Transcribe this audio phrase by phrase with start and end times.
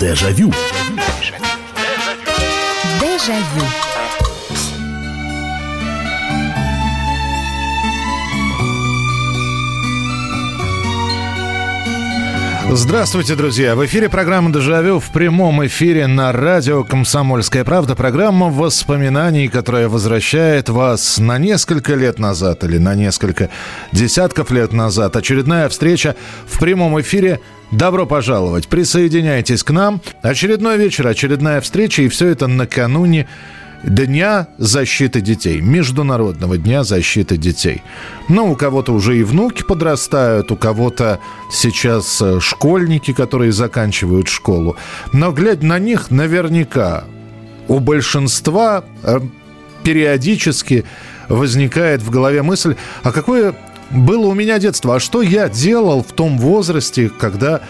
[0.00, 0.52] Дежавю.
[3.00, 3.64] Дежавю.
[12.70, 13.74] Здравствуйте, друзья!
[13.74, 17.96] В эфире программа «Дежавю» в прямом эфире на радио «Комсомольская правда».
[17.96, 23.48] Программа воспоминаний, которая возвращает вас на несколько лет назад или на несколько
[23.90, 25.16] десятков лет назад.
[25.16, 26.14] Очередная встреча
[26.46, 27.40] в прямом эфире
[27.70, 30.00] Добро пожаловать, присоединяйтесь к нам.
[30.22, 33.28] Очередной вечер, очередная встреча, и все это накануне
[33.84, 37.82] Дня защиты детей, Международного дня защиты детей.
[38.28, 41.20] Ну, у кого-то уже и внуки подрастают, у кого-то
[41.52, 44.76] сейчас э, школьники, которые заканчивают школу.
[45.12, 47.04] Но, глядя на них, наверняка
[47.68, 49.20] у большинства э,
[49.84, 50.84] периодически
[51.28, 52.74] возникает в голове мысль,
[53.04, 53.54] а какое
[53.90, 57.62] было у меня детство, а что я делал в том возрасте, когда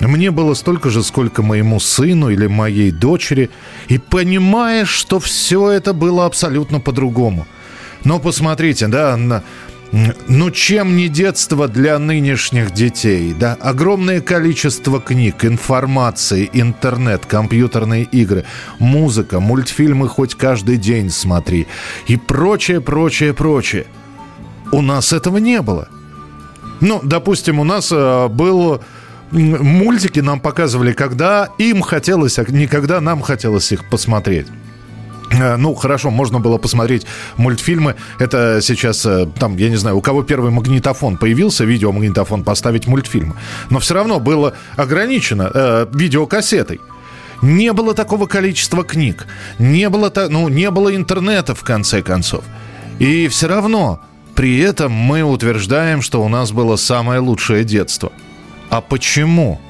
[0.00, 3.50] мне было столько же, сколько моему сыну или моей дочери.
[3.88, 7.46] И понимаешь, что все это было абсолютно по-другому.
[8.04, 9.42] Но посмотрите, да, на,
[10.28, 13.58] ну, чем не детство для нынешних детей, да?
[13.60, 18.44] Огромное количество книг, информации, интернет, компьютерные игры,
[18.78, 21.66] музыка, мультфильмы хоть каждый день смотри
[22.06, 23.86] и прочее, прочее, прочее.
[24.72, 25.88] У нас этого не было.
[26.80, 28.80] Ну, допустим, у нас э, был
[29.32, 34.46] мультики нам показывали, когда им хотелось, а не когда нам хотелось их посмотреть.
[35.30, 37.94] Э, ну, хорошо, можно было посмотреть мультфильмы.
[38.18, 43.36] Это сейчас, э, там, я не знаю, у кого первый магнитофон появился, видеомагнитофон, поставить мультфильмы.
[43.70, 46.80] Но все равно было ограничено э, видеокассетой.
[47.42, 49.26] Не было такого количества книг.
[49.58, 52.44] Не было, ну, не было интернета, в конце концов.
[52.98, 54.00] И все равно
[54.40, 58.10] при этом мы утверждаем, что у нас было самое лучшее детство–
[58.70, 59.60] а почему?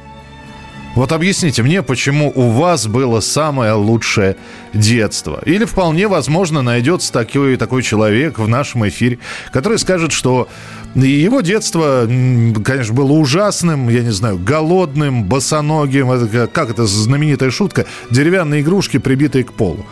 [0.95, 4.37] Вот объясните мне, почему у вас было самое лучшее
[4.75, 5.41] детство.
[5.47, 9.19] Или вполне возможно найдется такой, такой человек в нашем эфире,
[9.53, 10.49] который скажет, что
[10.95, 16.11] его детство, конечно, было ужасным, я не знаю, голодным, босоногим.
[16.11, 17.87] Это, как это знаменитая шутка?
[18.11, 19.87] Деревянные игрушки, прибитые к полу.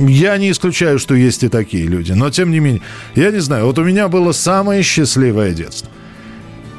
[0.00, 2.12] Я не исключаю, что есть и такие люди.
[2.12, 2.82] Но, тем не менее,
[3.14, 5.90] я не знаю, вот у меня было самое счастливое детство.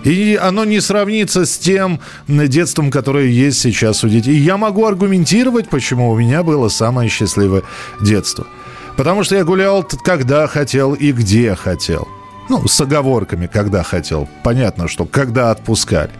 [0.04, 4.36] И оно не сравнится с тем детством, которое есть сейчас у детей.
[4.36, 7.64] И я могу аргументировать, почему у меня было самое счастливое
[8.02, 8.48] детство.
[8.98, 12.08] Потому что я гулял когда хотел и где хотел.
[12.50, 14.28] Ну, с оговорками, когда хотел.
[14.44, 16.12] Понятно, что когда отпускали.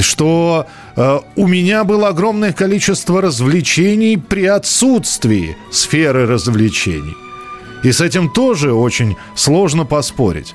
[0.00, 0.87] Что э,
[1.36, 7.14] у меня было огромное количество развлечений при отсутствии сферы развлечений.
[7.84, 10.54] И с этим тоже очень сложно поспорить.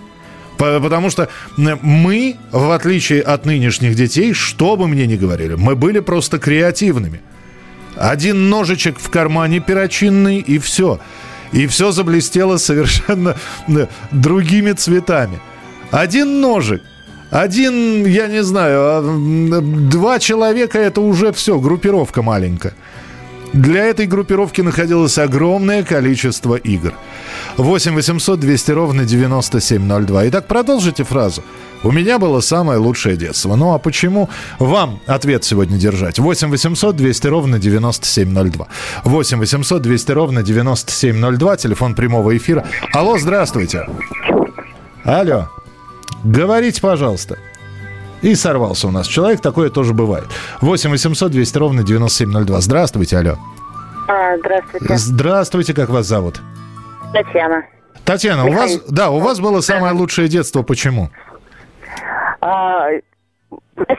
[0.57, 5.99] Потому что мы, в отличие от нынешних детей, что бы мне ни говорили, мы были
[5.99, 7.21] просто креативными.
[7.95, 10.99] Один ножичек в кармане перочинный и все.
[11.53, 13.37] И все заблестело совершенно
[14.11, 15.39] другими цветами.
[15.91, 16.81] Один ножик.
[17.33, 22.75] Один, я не знаю, а, два человека это уже все, группировка маленькая.
[23.53, 26.93] Для этой группировки находилось огромное количество игр.
[27.57, 30.27] 8 800 200 ровно 9702.
[30.29, 31.43] Итак, продолжите фразу.
[31.81, 33.55] У меня было самое лучшее детство.
[33.55, 34.29] Ну а почему
[34.59, 36.19] вам ответ сегодня держать?
[36.19, 38.67] 8 800 200 ровно 9702.
[39.05, 41.57] 8 800 200 ровно 9702.
[41.57, 42.63] Телефон прямого эфира.
[42.93, 43.88] Алло, здравствуйте.
[45.03, 45.49] Алло.
[46.23, 47.38] Говорите, пожалуйста.
[48.22, 50.25] И сорвался у нас человек, такое тоже бывает.
[50.61, 52.61] 8 800 200 ровно 9702.
[52.61, 53.35] Здравствуйте, алло.
[54.07, 54.97] А, здравствуйте.
[54.97, 56.39] Здравствуйте, как вас зовут?
[57.13, 57.66] Татьяна.
[58.06, 58.53] Татьяна, Михаил.
[58.53, 60.63] у вас, да, у вас было самое лучшее детство.
[60.63, 61.09] Почему?
[62.41, 62.88] А,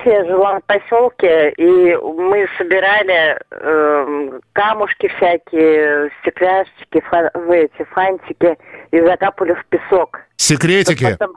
[0.05, 8.57] я жила в поселке, и мы собирали э, камушки всякие, стекляшечки, фа, в эти фантики
[8.91, 10.21] и закапывали в песок.
[10.37, 11.17] Секретики?
[11.19, 11.37] Потом...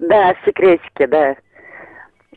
[0.00, 1.36] Да, секретики, да.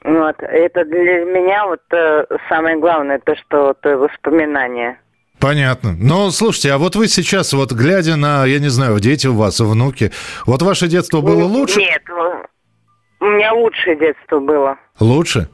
[0.03, 4.99] Вот, это для меня вот э, самое главное, то, что вот, воспоминания.
[5.39, 5.95] Понятно.
[5.97, 9.59] Но слушайте, а вот вы сейчас, вот глядя на, я не знаю, дети у вас,
[9.61, 10.11] внуки,
[10.45, 11.79] вот ваше детство было лучше?
[11.79, 12.01] Нет,
[13.19, 14.77] у меня лучшее детство было.
[14.99, 15.47] Лучше?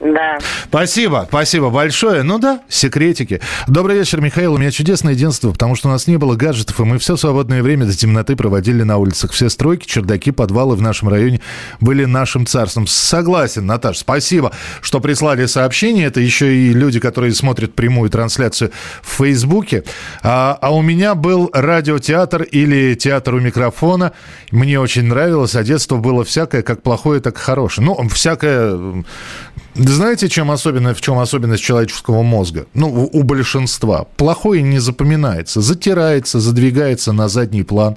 [0.00, 0.38] Да.
[0.68, 2.22] Спасибо, спасибо большое.
[2.22, 3.40] Ну да, секретики.
[3.68, 4.54] Добрый вечер, Михаил.
[4.54, 7.62] У меня чудесное детство, потому что у нас не было гаджетов, и мы все свободное
[7.62, 9.30] время до темноты проводили на улицах.
[9.30, 11.40] Все стройки, чердаки, подвалы в нашем районе
[11.80, 12.86] были нашим царством.
[12.86, 16.06] Согласен, Наташ, спасибо, что прислали сообщение.
[16.06, 18.72] Это еще и люди, которые смотрят прямую трансляцию
[19.02, 19.84] в Фейсбуке.
[20.22, 24.12] А, а у меня был радиотеатр или театр у микрофона.
[24.50, 27.86] Мне очень нравилось, а детство было всякое, как плохое, так и хорошее.
[27.86, 29.04] Ну, всякое
[29.78, 32.66] Знаете, чем особенно, в чем особенность человеческого мозга?
[32.72, 34.06] Ну, у, большинства.
[34.16, 37.96] Плохое не запоминается, затирается, задвигается на задний план,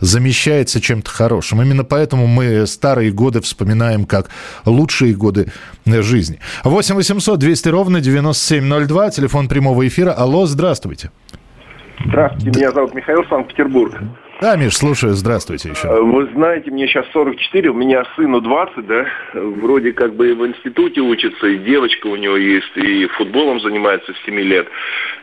[0.00, 1.60] замещается чем-то хорошим.
[1.60, 4.30] Именно поэтому мы старые годы вспоминаем как
[4.64, 5.52] лучшие годы
[5.84, 6.40] жизни.
[6.64, 10.12] 8 800 200 ровно 9702, телефон прямого эфира.
[10.12, 11.10] Алло, здравствуйте.
[12.06, 13.94] Здравствуйте, меня зовут Михаил, Санкт-Петербург.
[14.40, 15.88] Да, Миш, слушаю, здравствуйте еще.
[15.88, 20.46] Э, вы знаете, мне сейчас 44, у меня сыну 20, да, вроде как бы в
[20.46, 24.68] институте учится, и девочка у него есть, и футболом занимается с 7 лет.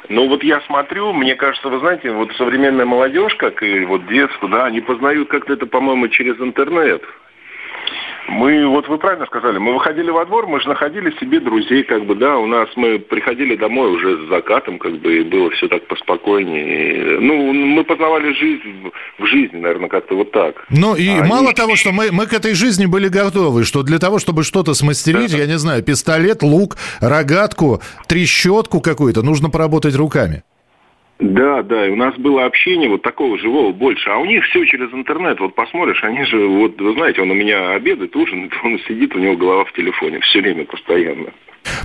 [0.10, 4.50] Но вот я смотрю, мне кажется, вы знаете, вот современная молодежь, как и вот детство,
[4.50, 7.02] да, они познают как-то это, по-моему, через интернет.
[8.28, 12.06] Мы, вот вы правильно сказали, мы выходили во двор, мы же находили себе друзей, как
[12.06, 15.68] бы, да, у нас мы приходили домой уже с закатом, как бы, и было все
[15.68, 17.20] так поспокойнее.
[17.20, 20.66] Ну, мы познавали жизнь в жизни, наверное, как-то вот так.
[20.70, 21.54] Ну, и а мало они...
[21.54, 25.32] того, что мы, мы к этой жизни были готовы, что для того, чтобы что-то смастерить,
[25.32, 25.38] да.
[25.38, 30.44] я не знаю, пистолет, лук, рогатку, трещотку какую-то, нужно поработать руками.
[31.20, 34.10] Да, да, и у нас было общение вот такого живого больше.
[34.10, 35.40] А у них все через интернет.
[35.40, 39.20] Вот посмотришь, они же, вот, вы знаете, он у меня обедает, ужинает, он сидит, у
[39.20, 41.32] него голова в телефоне все время, постоянно.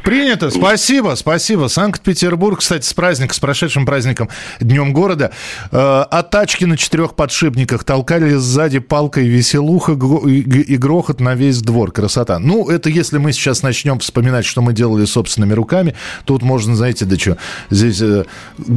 [0.02, 0.50] Принято.
[0.50, 1.68] Спасибо, спасибо.
[1.68, 4.28] Санкт-Петербург, кстати, с праздником, с прошедшим праздником
[4.60, 5.32] Днем города.
[5.70, 11.92] Э, от тачки на четырех подшипниках толкали сзади палкой веселуха и грохот на весь двор.
[11.92, 12.38] Красота.
[12.38, 15.94] Ну, это если мы сейчас начнем вспоминать, что мы делали собственными руками,
[16.24, 17.36] тут можно, знаете, да что,
[17.70, 18.24] здесь э,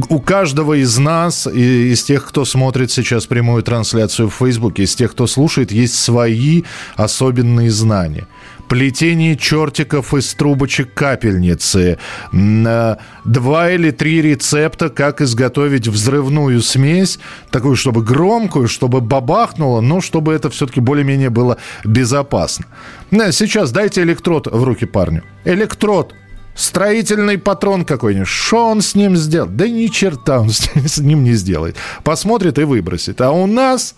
[0.08, 4.94] у каждого из нас, и из тех, кто смотрит сейчас прямую трансляцию в Фейсбуке, из
[4.94, 6.62] тех, кто слушает, есть свои
[6.96, 8.26] особенные знания
[8.68, 11.98] плетение чертиков из трубочек капельницы,
[12.32, 17.18] э, два или три рецепта, как изготовить взрывную смесь,
[17.50, 22.66] такую, чтобы громкую, чтобы бабахнуло, но чтобы это все-таки более-менее было безопасно.
[23.10, 25.22] Э, сейчас дайте электрод в руки парню.
[25.44, 26.14] Электрод.
[26.54, 28.28] Строительный патрон какой-нибудь.
[28.28, 29.56] Что он с ним сделает?
[29.56, 31.76] Да ни черта он с ним не сделает.
[32.04, 33.20] Посмотрит и выбросит.
[33.20, 33.96] А у нас,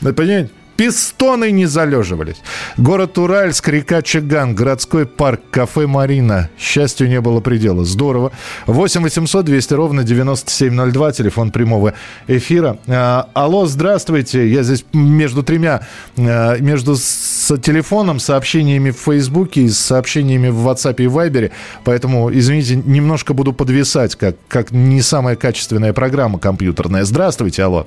[0.00, 2.36] понимаете, Пистоны не залеживались.
[2.78, 6.48] Город Уральск, река Чаган, городской парк, кафе «Марина».
[6.58, 7.84] Счастью не было предела.
[7.84, 8.32] Здорово.
[8.66, 11.92] 8 800 200 ровно 9702, телефон прямого
[12.28, 12.78] эфира.
[12.86, 14.48] А, алло, здравствуйте.
[14.48, 15.86] Я здесь между тремя,
[16.16, 21.50] а, между с телефоном, сообщениями в Фейсбуке и сообщениями в WhatsApp и Viber.
[21.84, 27.04] Поэтому, извините, немножко буду подвисать, как, как не самая качественная программа компьютерная.
[27.04, 27.86] Здравствуйте, алло.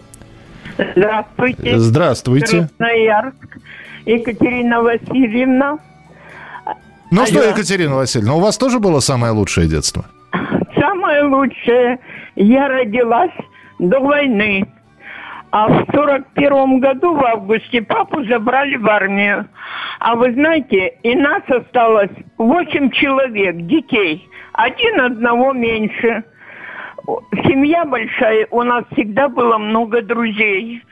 [0.78, 1.78] Здравствуйте.
[1.78, 2.68] Здравствуйте.
[2.78, 3.58] Красноярск.
[4.06, 5.80] Екатерина Васильевна.
[7.12, 7.26] Ну Алло.
[7.26, 10.06] что, Екатерина Васильевна, у вас тоже было самое лучшее детство?
[10.80, 12.00] Самое лучшее.
[12.36, 13.32] Я родилась
[13.80, 14.66] до войны.
[15.52, 19.48] А в сорок первом году в августе папу забрали в армию.
[20.00, 22.10] А вы знаете, и нас осталось
[22.40, 24.28] восемь человек, детей.
[24.54, 26.24] Один одного меньше
[27.46, 30.84] семья большая, у нас всегда было много друзей.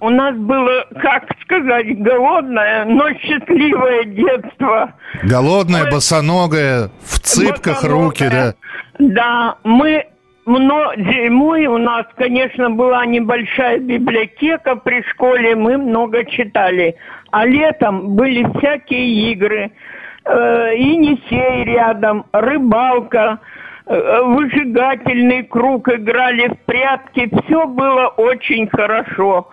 [0.00, 4.92] У нас было, как сказать, голодное, но счастливое детство.
[5.22, 5.90] Голодное, мы...
[5.92, 8.04] босоногое, в цыпках босоногое.
[8.04, 8.54] руки, да?
[8.98, 10.06] Да, мы
[10.46, 16.96] но зимой у нас, конечно, была небольшая библиотека при школе, мы много читали.
[17.30, 19.70] А летом были всякие игры.
[20.26, 23.38] Э, Енисей рядом, рыбалка–
[23.86, 27.30] выжигательный круг, играли в прятки.
[27.44, 29.48] Все было очень хорошо.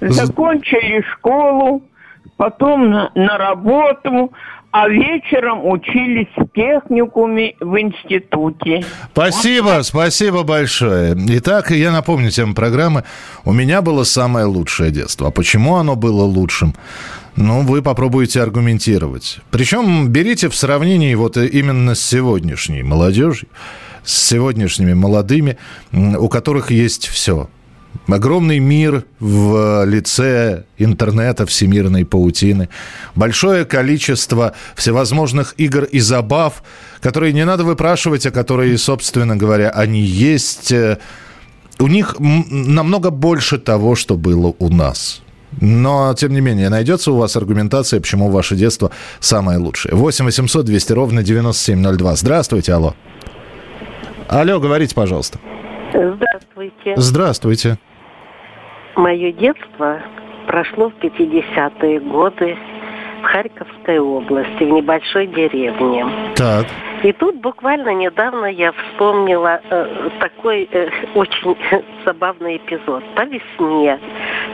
[0.00, 1.82] Закончили школу,
[2.36, 4.32] потом на, на работу,
[4.70, 8.84] а вечером учились в техникуме в институте.
[9.12, 11.14] Спасибо, спасибо большое.
[11.38, 13.04] Итак, я напомню тему программы.
[13.44, 15.28] У меня было самое лучшее детство.
[15.28, 16.74] А почему оно было лучшим?
[17.36, 19.40] Ну, вы попробуете аргументировать.
[19.50, 23.48] Причем берите в сравнении вот именно с сегодняшней молодежью,
[24.04, 25.58] с сегодняшними молодыми,
[25.92, 27.50] у которых есть все.
[28.06, 32.68] Огромный мир в лице интернета, всемирной паутины.
[33.14, 36.62] Большое количество всевозможных игр и забав,
[37.00, 40.72] которые не надо выпрашивать, а которые, собственно говоря, они есть.
[41.80, 45.23] У них намного больше того, что было у нас.
[45.60, 49.94] Но, тем не менее, найдется у вас аргументация, почему ваше детство самое лучшее.
[49.94, 52.16] 8 800 200 ровно 9702.
[52.16, 52.94] Здравствуйте, алло.
[54.28, 55.38] Алло, говорите, пожалуйста.
[55.92, 56.94] Здравствуйте.
[56.96, 57.78] Здравствуйте.
[58.96, 60.00] Мое детство
[60.46, 62.56] прошло в 50-е годы
[63.22, 66.06] в Харьковской области, в небольшой деревне.
[66.36, 66.66] Так.
[67.02, 71.56] И тут буквально недавно я вспомнила э, такой э, очень
[72.04, 73.02] забавный эпизод.
[73.14, 73.98] По весне,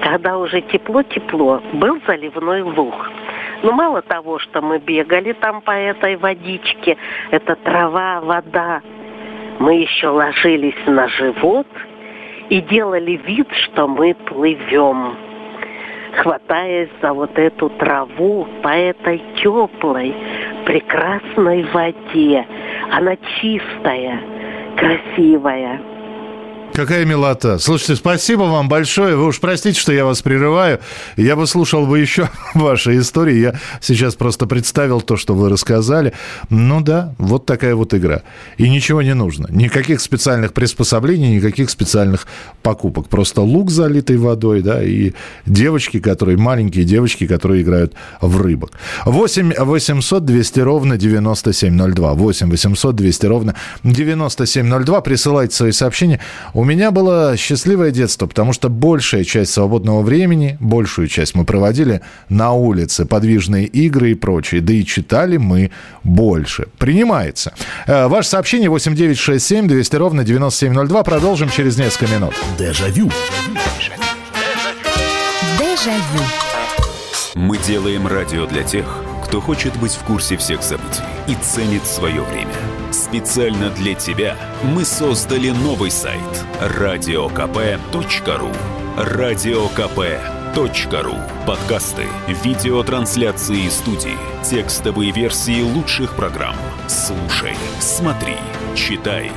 [0.03, 2.95] когда уже тепло-тепло, был заливной луг.
[3.63, 6.97] Ну, мало того, что мы бегали там по этой водичке,
[7.31, 8.81] это трава, вода,
[9.59, 11.67] мы еще ложились на живот
[12.49, 15.17] и делали вид, что мы плывем,
[16.15, 20.15] хватаясь за вот эту траву по этой теплой,
[20.65, 22.47] прекрасной воде.
[22.91, 24.21] Она чистая,
[24.77, 25.90] красивая.
[26.73, 27.59] Какая милота.
[27.59, 29.17] Слушайте, спасибо вам большое.
[29.17, 30.79] Вы уж простите, что я вас прерываю.
[31.17, 33.39] Я бы слушал бы еще ваши истории.
[33.39, 36.13] Я сейчас просто представил то, что вы рассказали.
[36.49, 38.23] Ну да, вот такая вот игра.
[38.57, 39.49] И ничего не нужно.
[39.51, 42.29] Никаких специальных приспособлений, никаких специальных
[42.63, 43.09] покупок.
[43.09, 45.13] Просто лук, залитый водой, да, и
[45.47, 48.73] девочки, которые, маленькие девочки, которые играют в рыбок.
[49.05, 52.15] 8 800 200 ровно 9702.
[52.15, 55.01] 8 800 200 ровно 9702.
[55.01, 56.21] Присылайте свои сообщения.
[56.61, 62.03] У меня было счастливое детство, потому что большая часть свободного времени, большую часть мы проводили
[62.29, 64.61] на улице, подвижные игры и прочее.
[64.61, 65.71] Да и читали мы
[66.05, 66.67] больше.
[66.77, 67.55] Принимается.
[67.87, 71.03] Э, ваше сообщение 8967 200 ровно 9702.
[71.03, 72.35] Продолжим через несколько минут.
[72.59, 73.11] Дежавю.
[75.59, 76.25] Дежавю.
[77.37, 78.85] Мы делаем радио для тех,
[79.25, 82.53] кто хочет быть в курсе всех событий и ценит свое время.
[82.93, 88.51] Специально для тебя мы создали новый сайт радиокп.ру
[88.97, 91.15] радиокп.ру
[91.47, 92.07] Подкасты,
[92.45, 96.57] видеотрансляции студии, текстовые версии лучших программ.
[96.89, 98.37] Слушай, смотри,
[98.75, 99.31] читай.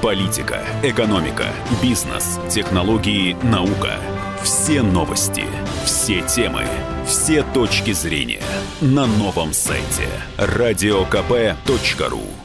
[0.00, 1.46] Политика, экономика,
[1.82, 3.96] бизнес, технологии, наука.
[4.42, 5.44] Все новости,
[5.84, 6.64] все темы,
[7.06, 8.42] все точки зрения
[8.80, 12.41] на новом сайте радиокп.ру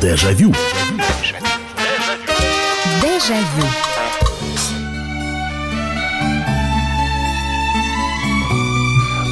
[0.00, 0.54] Дежавю.
[3.02, 3.66] Дежавю.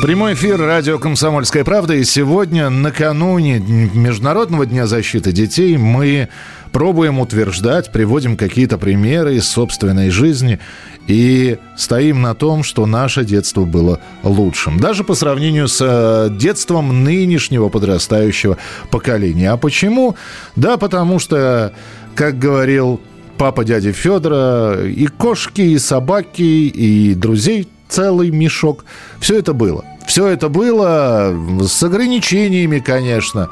[0.02, 1.94] Прямой эфир радио «Комсомольская правда».
[1.94, 6.28] И сегодня, накануне Международного дня защиты детей, мы
[6.70, 10.60] пробуем утверждать, приводим какие-то примеры из собственной жизни
[11.08, 14.78] и стоим на том, что наше детство было лучшим.
[14.78, 18.58] Даже по сравнению с э, детством нынешнего подрастающего
[18.90, 19.50] поколения.
[19.50, 20.16] А почему?
[20.54, 21.72] Да, потому что,
[22.14, 23.00] как говорил
[23.38, 28.84] папа дяди Федора, и кошки, и собаки, и друзей целый мешок.
[29.18, 29.84] Все это было.
[30.06, 31.34] Все это было
[31.66, 33.48] с ограничениями, конечно.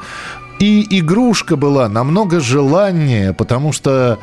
[0.59, 4.19] И игрушка была намного желаннее, потому что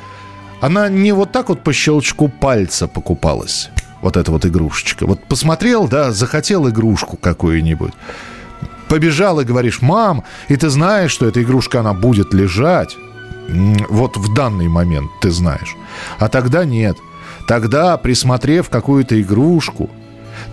[0.65, 3.69] она не вот так вот по щелчку пальца покупалась.
[4.01, 5.07] Вот эта вот игрушечка.
[5.07, 7.93] Вот посмотрел, да, захотел игрушку какую-нибудь.
[8.89, 12.97] Побежал и говоришь, мам, и ты знаешь, что эта игрушка, она будет лежать.
[13.91, 15.77] Вот в данный момент ты знаешь.
[16.19, 16.97] А тогда нет.
[17.47, 19.91] Тогда, присмотрев какую-то игрушку,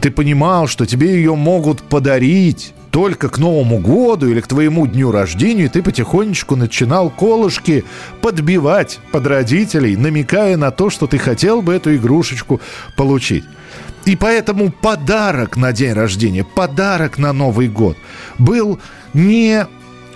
[0.02, 5.12] ты понимал, что тебе ее могут подарить только к Новому году или к твоему дню
[5.12, 7.86] рождения, ты потихонечку начинал колышки
[8.22, 12.60] подбивать под родителей, намекая на то, что ты хотел бы эту игрушечку
[12.98, 13.46] получить.
[14.06, 17.96] И поэтому подарок на день рождения, подарок на Новый год
[18.38, 18.80] был
[19.14, 19.66] не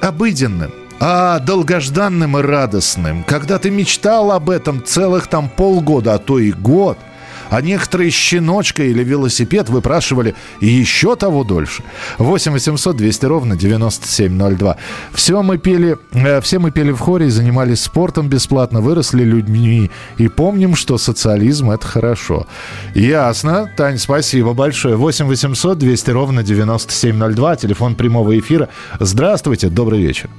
[0.02, 3.24] обыденным, а долгожданным и радостным.
[3.24, 6.98] Когда ты мечтал об этом целых там полгода, а то и год–
[7.50, 11.84] а некоторые щеночка или велосипед выпрашивали еще того дольше.
[12.18, 14.78] 8 800 200 ровно 9702.
[15.14, 19.92] Все мы пели, э, все мы пели в хоре и занимались спортом бесплатно, выросли людьми
[20.18, 22.48] и помним, что социализм это хорошо.
[22.94, 23.70] Ясно.
[23.78, 24.96] Тань, спасибо большое.
[24.96, 27.56] 8 800 200 ровно 9702.
[27.56, 28.70] Телефон прямого эфира.
[29.00, 30.30] Здравствуйте, добрый вечер.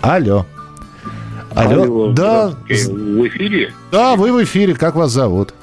[0.00, 0.46] Алло.
[1.54, 1.82] Алло.
[1.82, 2.48] Алло да.
[2.68, 3.72] В эфире?
[3.90, 4.74] Да, вы в эфире.
[4.74, 5.54] Как вас зовут?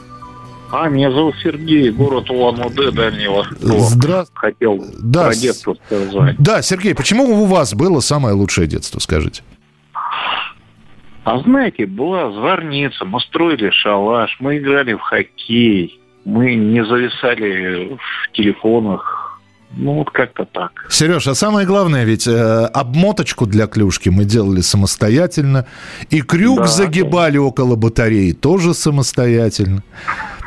[0.76, 3.60] А, меня зовут Сергей, город Улан-Удэ, Дальний Восток.
[3.62, 4.32] Здравствуйте.
[4.34, 6.36] Хотел да, про детство сказать.
[6.40, 9.44] Да, Сергей, почему у вас было самое лучшее детство, скажите?
[11.26, 18.32] А знаете, была зорница, мы строили шалаш, мы играли в хоккей, мы не зависали в
[18.32, 19.40] телефонах,
[19.76, 20.72] ну, вот как-то так.
[20.90, 25.66] Сереж, а самое главное, ведь э, обмоточку для клюшки мы делали самостоятельно.
[26.12, 27.42] И крюк да, загибали да.
[27.42, 29.84] около батареи тоже самостоятельно.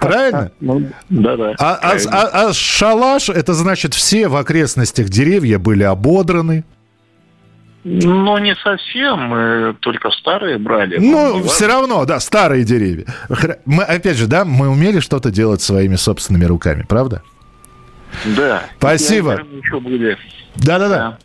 [0.01, 0.53] Правильно?
[0.61, 1.55] Ну, да, да.
[1.59, 6.65] А, а, а, а шалаш, это значит, все в окрестностях деревья были ободраны.
[7.85, 10.99] Ну, не совсем, мы только старые брали.
[10.99, 13.07] Ну, все равно, да, старые деревья.
[13.65, 17.23] Мы, опять же, да, мы умели что-то делать своими собственными руками, правда?
[18.25, 18.65] Да.
[18.79, 19.41] Спасибо.
[20.57, 21.19] Да-да-да.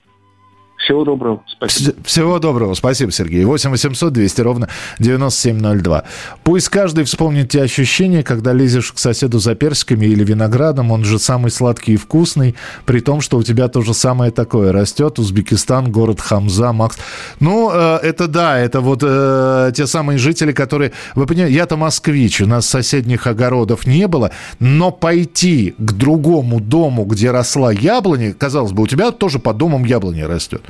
[0.83, 1.43] Всего доброго.
[1.47, 1.93] Спасибо.
[2.03, 2.73] Всего доброго.
[2.73, 3.45] Спасибо, Сергей.
[3.45, 6.03] 8 800 200 ровно 9702.
[6.43, 10.91] Пусть каждый вспомнит те ощущения, когда лезешь к соседу за персиками или виноградом.
[10.91, 14.71] Он же самый сладкий и вкусный, при том, что у тебя то же самое такое
[14.71, 15.19] растет.
[15.19, 16.97] Узбекистан, город Хамза, Макс.
[17.39, 20.93] Ну, э, это да, это вот э, те самые жители, которые...
[21.13, 27.05] Вы понимаете, я-то москвич, у нас соседних огородов не было, но пойти к другому дому,
[27.05, 30.61] где росла яблоня, казалось бы, у тебя тоже под домом яблоня растет.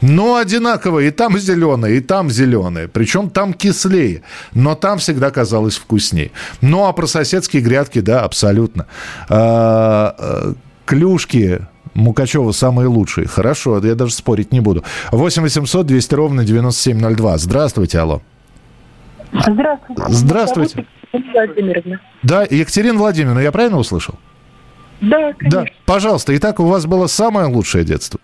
[0.00, 2.88] Но одинаково, и там зеленое, и там зеленое.
[2.88, 4.22] Причем там кислее,
[4.52, 6.30] но там всегда казалось вкуснее.
[6.60, 8.86] Ну, а про соседские грядки, да, абсолютно.
[9.30, 13.26] А, а, клюшки, Мукачева самые лучшие.
[13.26, 14.84] Хорошо, я даже спорить не буду.
[15.12, 17.38] 8 800 200 ровно 9702.
[17.38, 18.20] Здравствуйте, алло.
[19.32, 20.02] Здравствуйте.
[20.08, 20.86] Здравствуйте.
[21.12, 22.00] Владимировна.
[22.22, 24.16] Да, Екатерина Владимировна, я правильно услышал?
[25.00, 25.62] Да, конечно.
[25.62, 26.36] Да, пожалуйста.
[26.36, 28.20] Итак, у вас было самое лучшее детство?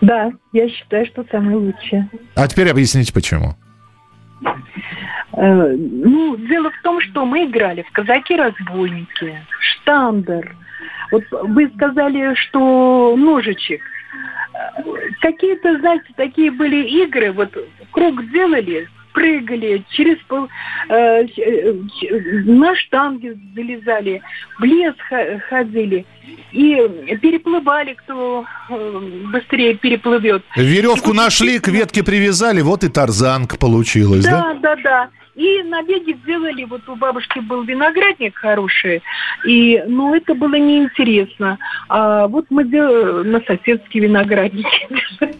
[0.00, 2.08] Да, я считаю, что самое лучшее.
[2.34, 3.54] А теперь объясните, почему.
[5.32, 10.54] Э, ну, дело в том, что мы играли в казаки-разбойники, штандер.
[11.10, 13.80] Вот вы сказали, что ножичек.
[14.54, 14.82] Э,
[15.20, 17.56] Какие-то, знаете, такие были игры, вот
[17.92, 20.48] круг делали, прыгали, через пол,
[20.88, 21.72] э, э,
[22.44, 24.22] на штанги залезали,
[24.60, 24.94] в лес
[25.48, 26.06] ходили
[26.52, 29.00] и переплывали, кто э,
[29.32, 30.44] быстрее переплывет.
[30.56, 34.54] Веревку нашли, к ветке привязали, вот и тарзанка получилась, да?
[34.60, 35.08] Да, да, да.
[35.38, 39.04] И набеги сделали, вот у бабушки был виноградник хороший,
[39.46, 41.58] и, ну, это было неинтересно.
[41.88, 44.88] А вот мы делали на соседские виноградники.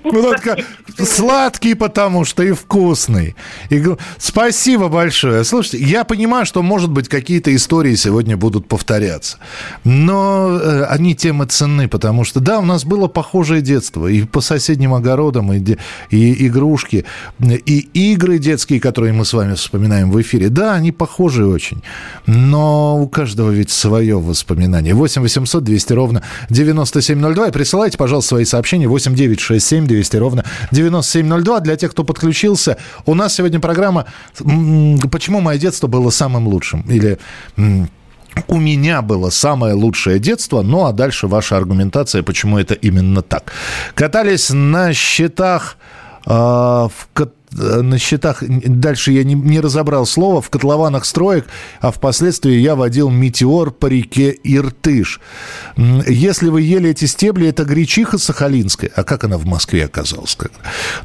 [0.05, 0.57] Ну, только
[0.99, 3.35] сладкий, потому что и вкусный.
[3.71, 3.83] И
[4.19, 5.43] спасибо большое.
[5.43, 9.39] Слушайте, я понимаю, что, может быть, какие-то истории сегодня будут повторяться.
[9.83, 14.07] Но э, они тем и ценны, потому что, да, у нас было похожее детство.
[14.07, 15.77] И по соседним огородам, и,
[16.11, 17.05] и игрушки,
[17.41, 20.49] и игры детские, которые мы с вами вспоминаем в эфире.
[20.49, 21.83] Да, они похожи очень.
[22.27, 24.95] Но у каждого ведь свое воспоминание.
[24.95, 27.49] 8 800 200 ровно 9702.
[27.49, 28.89] И присылайте, пожалуйста, свои сообщения.
[28.89, 31.61] 8 9 6 7 200 ровно 9702.
[31.61, 32.77] Для тех, кто подключился,
[33.07, 34.07] у нас сегодня программа
[35.11, 37.19] «Почему мое детство было самым лучшим?» Или
[38.47, 43.53] у меня было самое лучшее детство, ну а дальше ваша аргументация, почему это именно так.
[43.95, 45.77] Катались на счетах
[46.27, 47.09] э, в
[47.53, 51.47] на счетах, дальше я не, не разобрал слово, в котлованах строек,
[51.81, 55.21] а впоследствии я водил метеор по реке Иртыш.
[55.77, 58.91] Если вы ели эти стебли, это гречиха сахалинская.
[58.95, 60.37] А как она в Москве оказалась?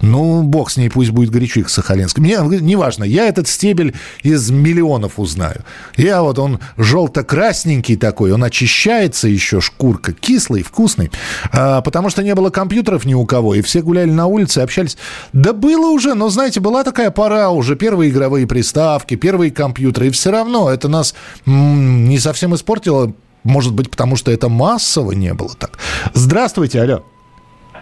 [0.01, 2.23] Ну, бог с ней, пусть будет гречиха сахалинская.
[2.23, 5.63] Мне неважно, я этот стебель из миллионов узнаю.
[5.95, 11.11] Я вот, он желто-красненький такой, он очищается еще, шкурка, кислый, вкусный.
[11.51, 14.97] А, потому что не было компьютеров ни у кого, и все гуляли на улице, общались.
[15.31, 20.11] Да было уже, но, знаете, была такая пора уже, первые игровые приставки, первые компьютеры, и
[20.11, 21.15] все равно это нас
[21.47, 25.79] м, не совсем испортило, может быть, потому что это массово не было так.
[26.13, 27.03] Здравствуйте, алло.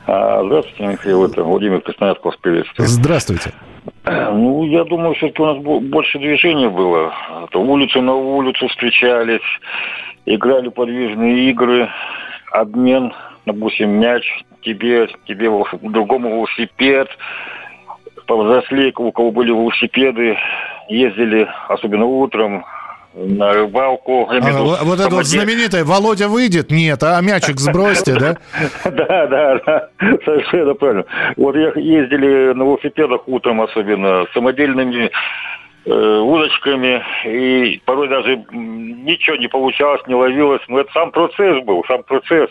[0.07, 2.89] А, Здравствуйте, Михаил, это Владимир Красноярск вас приветствует.
[2.89, 3.53] Здравствуйте.
[4.05, 7.13] Ну, я думаю, все-таки у нас бо- больше движения было.
[7.51, 9.41] То улицу на улицу встречались,
[10.25, 11.89] играли подвижные игры,
[12.51, 13.13] обмен,
[13.45, 14.23] допустим, мяч
[14.63, 15.49] тебе, тебе
[15.81, 17.07] другому велосипед.
[18.25, 20.37] Повзрослее, у кого были велосипеды,
[20.87, 22.65] ездили, особенно утром,
[23.13, 24.27] на рыбалку.
[24.29, 28.15] А, имею в виду, вот вот это вот знаменитое «Володя выйдет?» Нет, а мячик сбросьте,
[28.15, 28.37] да?
[28.85, 29.89] Да, да, да,
[30.23, 31.05] совершенно правильно.
[31.35, 35.11] Вот ездили на велосипедах утром особенно, самодельными
[35.85, 40.61] э, удочками, и порой даже ничего не получалось, не ловилось.
[40.67, 42.49] Но это сам процесс был, сам процесс.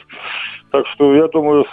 [0.71, 1.65] Так что я думаю,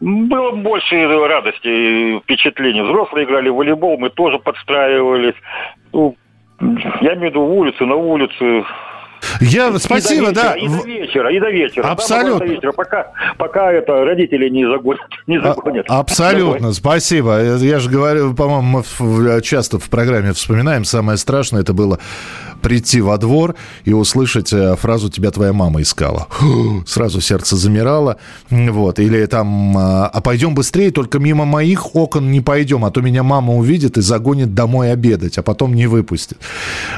[0.00, 2.82] было больше радости и впечатлений.
[2.82, 5.34] Взрослые играли в волейбол, мы тоже подстраивались.
[5.92, 6.16] Ну,
[7.00, 8.66] я имею в виду улицу, на улицу.
[9.40, 10.56] Я, И спасибо, до да.
[10.56, 11.82] вечера, И до вечера, и до вечера.
[11.84, 12.46] Да, Абсолютно.
[12.46, 15.00] до вечера, пока, пока это родители не загонят.
[15.26, 15.86] Не загонят.
[15.88, 17.40] А- Абсолютно, спасибо.
[17.58, 21.98] Я же говорю, по-моему, мы часто в программе вспоминаем, самое страшное это было
[22.62, 26.26] прийти во двор и услышать э, фразу «тебя твоя мама искала».
[26.30, 28.16] Фу, Сразу сердце замирало.
[28.50, 28.98] Вот.
[28.98, 33.22] Или там а «а пойдем быстрее, только мимо моих окон не пойдем, а то меня
[33.22, 36.38] мама увидит и загонит домой обедать, а потом не выпустит».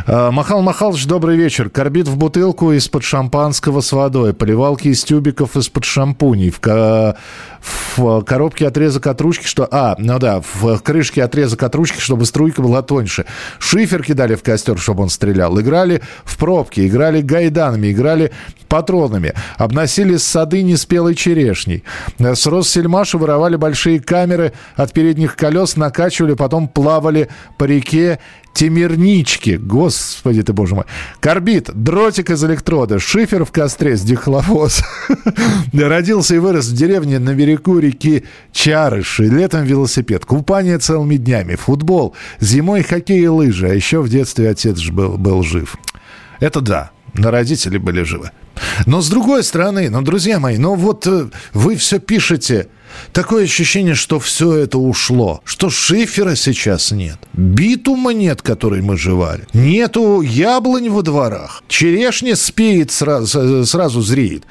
[0.06, 1.68] А, Махал Махалыч, добрый вечер.
[1.68, 7.16] Корбит в бутылку из-под шампанского с водой, поливалки из тюбиков из-под шампуней, в, ко-
[7.60, 9.68] в коробке отрезок от ручки, что...
[9.70, 13.26] А, ну да, в крышке отрезок от ручки, чтобы струйка была тоньше.
[13.58, 15.60] Шифер кидали в костер, чтобы он стрелял.
[15.60, 18.32] Играли в пробки, играли гайданами, играли
[18.68, 19.34] патронами.
[19.56, 21.84] Обносили сады неспелой черешней.
[22.18, 28.18] С Россельмаша воровали большие камеры от передних колес, накачивали, потом плавали по реке
[28.52, 30.84] Темирнички, господи ты, боже мой.
[31.20, 34.82] Корбит, дротик из электрода, шифер в костре с дихлофос.
[35.72, 39.24] Родился и вырос в деревне на берегу реки Чарыши.
[39.24, 43.68] Летом велосипед, купание целыми днями, футбол, зимой хоккей и лыжи.
[43.68, 45.76] А еще в детстве отец был, был жив.
[46.40, 48.30] Это да, но родители были живы.
[48.86, 52.68] Но с другой стороны, ну, друзья мои, ну вот э, вы все пишете,
[53.12, 59.46] такое ощущение, что все это ушло, что шифера сейчас нет, битума нет, который мы жевали,
[59.52, 64.44] нету яблонь во дворах, черешня спеет, сразу, сразу зреет.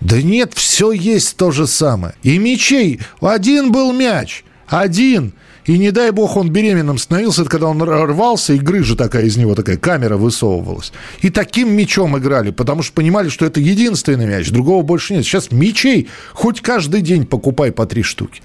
[0.00, 2.14] Да нет, все есть то же самое.
[2.22, 5.32] И мечей, один был мяч, один–
[5.66, 9.36] и не дай бог он беременным становился, это когда он рвался, и грыжа такая из
[9.36, 10.92] него, такая камера высовывалась.
[11.20, 15.24] И таким мечом играли, потому что понимали, что это единственный мяч, другого больше нет.
[15.24, 18.42] Сейчас мечей хоть каждый день покупай по три штуки.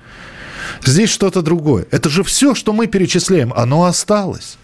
[0.84, 1.86] Здесь что-то другое.
[1.92, 4.58] Это же все, что мы перечисляем, оно осталось.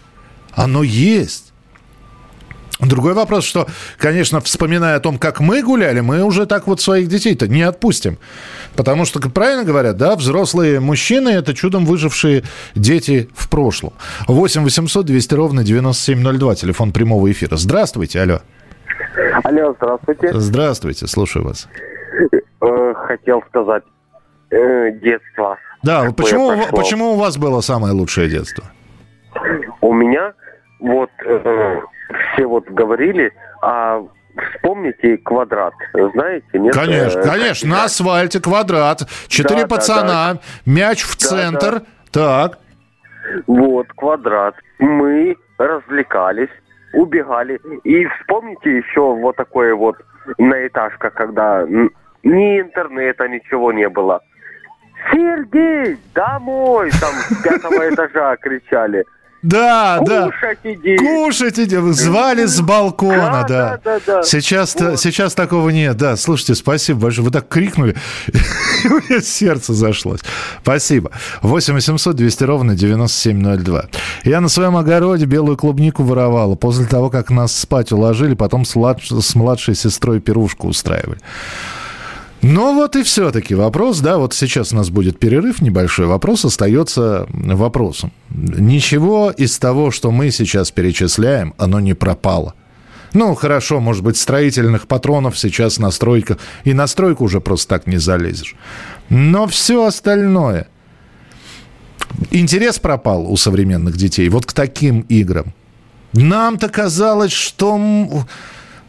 [0.52, 1.47] Оно есть.
[2.80, 3.66] Другой вопрос, что,
[3.98, 8.18] конечно, вспоминая о том, как мы гуляли, мы уже так вот своих детей-то не отпустим.
[8.76, 12.44] Потому что, как правильно говорят, да, взрослые мужчины– это чудом выжившие
[12.76, 13.92] дети в прошлом.
[14.28, 17.56] 8 800 200 ровно 9702, телефон прямого эфира.
[17.56, 18.40] Здравствуйте, алло.
[19.42, 20.30] Алло, здравствуйте.
[20.34, 21.68] Здравствуйте, слушаю вас.
[22.60, 23.82] Э, хотел сказать,
[24.50, 25.58] э, детство.
[25.82, 28.64] Да, почему, почему у вас было самое лучшее детство?
[29.80, 30.32] У меня
[30.80, 31.80] вот э,
[32.32, 34.02] все вот говорили, а
[34.54, 35.74] вспомните квадрат,
[36.14, 36.74] знаете, нет?
[36.74, 40.40] Конечно, конечно, на асфальте квадрат, четыре да, пацана, да, да.
[40.66, 42.48] мяч в да, центр, да.
[42.48, 42.58] так.
[43.46, 44.54] Вот, квадрат.
[44.78, 46.50] Мы развлекались,
[46.92, 47.60] убегали.
[47.84, 49.96] И вспомните еще вот такое вот
[50.38, 51.64] на этажках, когда
[52.22, 54.20] ни интернета, ничего не было.
[55.12, 56.90] Сергей, домой!
[57.00, 59.04] Там с пятого этажа кричали.
[59.42, 60.26] Да, да.
[60.26, 60.96] Кушать иди.
[60.96, 61.76] Кушать иди.
[61.92, 63.80] Звали с балкона, да.
[63.84, 63.98] да.
[63.98, 64.98] да, да, Сейчас, вот.
[64.98, 65.96] сейчас такого нет.
[65.96, 67.26] Да, слушайте, спасибо большое.
[67.26, 67.96] Вы так крикнули,
[68.84, 70.20] и у меня сердце зашлось.
[70.62, 71.12] Спасибо.
[71.42, 73.84] 8 800 200 ровно 9702.
[74.24, 76.56] Я на своем огороде белую клубнику воровала.
[76.56, 79.08] После того, как нас спать уложили, потом с, младш...
[79.08, 81.20] с младшей сестрой пирушку устраивали.
[82.42, 87.26] Ну вот и все-таки вопрос, да, вот сейчас у нас будет перерыв небольшой, вопрос остается
[87.30, 88.12] вопросом.
[88.30, 92.54] Ничего из того, что мы сейчас перечисляем, оно не пропало.
[93.12, 97.86] Ну, хорошо, может быть, строительных патронов сейчас на стройках, и на стройку уже просто так
[97.86, 98.54] не залезешь.
[99.08, 100.68] Но все остальное.
[102.30, 105.54] Интерес пропал у современных детей вот к таким играм.
[106.12, 107.78] Нам-то казалось, что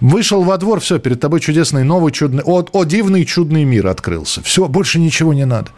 [0.02, 2.44] Вышел во двор, все, перед тобой чудесный новый чудный...
[2.46, 4.42] О, о дивный чудный мир открылся.
[4.44, 5.70] Все, больше ничего не надо.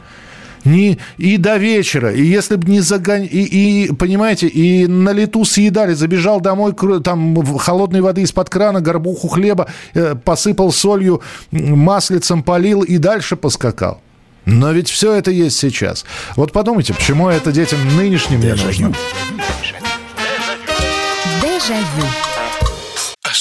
[0.64, 3.24] Не, и до вечера, и если бы не загон...
[3.24, 9.28] И, и, понимаете, и на лету съедали, забежал домой, там холодной воды из-под крана, горбуху
[9.28, 14.02] хлеба, э, посыпал солью, маслицем полил и дальше поскакал.
[14.46, 16.06] Но ведь все это есть сейчас.
[16.36, 18.94] Вот подумайте, почему это детям нынешним не нужно.
[21.42, 22.31] Дежавю.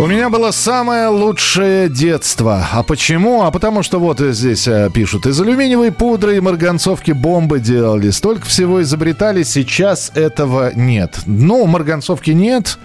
[0.00, 2.68] У меня было самое лучшее детство.
[2.72, 3.42] А почему?
[3.42, 5.26] А потому что вот здесь э, пишут.
[5.26, 8.10] Из алюминиевой пудры и марганцовки бомбы делали.
[8.10, 11.18] Столько всего изобретали, сейчас этого нет.
[11.26, 12.78] Ну, марганцовки нет,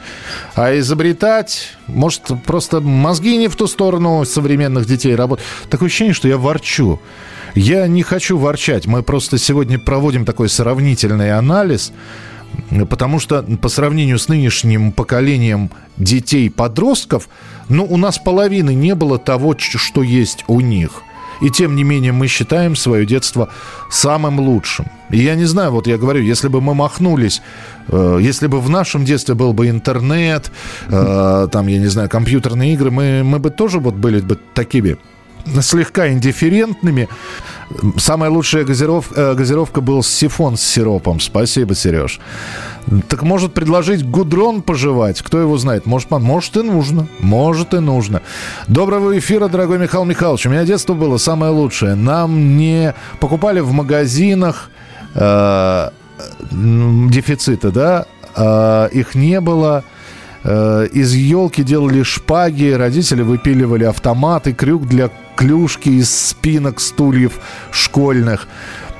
[0.55, 1.73] а изобретать...
[1.85, 5.47] Может, просто мозги не в ту сторону современных детей работают.
[5.69, 6.99] Такое ощущение, что я ворчу.
[7.53, 8.87] Я не хочу ворчать.
[8.87, 11.93] Мы просто сегодня проводим такой сравнительный анализ
[12.89, 17.29] Потому что по сравнению с нынешним поколением детей-подростков,
[17.69, 21.01] ну, у нас половины не было того, что есть у них–
[21.43, 23.49] и тем не менее мы считаем свое детство
[23.89, 24.85] самым лучшим.
[25.09, 27.41] И я не знаю, вот я говорю, если бы мы махнулись,
[27.89, 30.51] э, если бы в нашем детстве был бы интернет,
[30.87, 34.97] э, там, я не знаю, компьютерные игры, мы, мы бы тоже вот были бы такими
[35.61, 37.09] слегка индифферентными.
[37.97, 41.19] Самая лучшая газировка, э, газировка был сифон с сиропом.
[41.19, 42.19] Спасибо, Сереж.
[43.07, 45.21] Так может предложить гудрон пожевать?
[45.21, 45.85] Кто его знает?
[45.85, 47.07] Может, может и нужно.
[47.19, 48.21] Может и нужно.
[48.67, 50.45] Доброго эфира, дорогой Михаил Михайлович.
[50.45, 51.95] У меня детство было самое лучшее.
[51.95, 54.69] Нам не покупали в магазинах
[55.15, 55.89] э,
[56.51, 58.05] дефицита, да?
[58.35, 59.83] Э, их не было.
[60.43, 67.39] Э, из елки делали шпаги, родители выпиливали автоматы, крюк для клюшки из спинок стульев
[67.71, 68.47] школьных.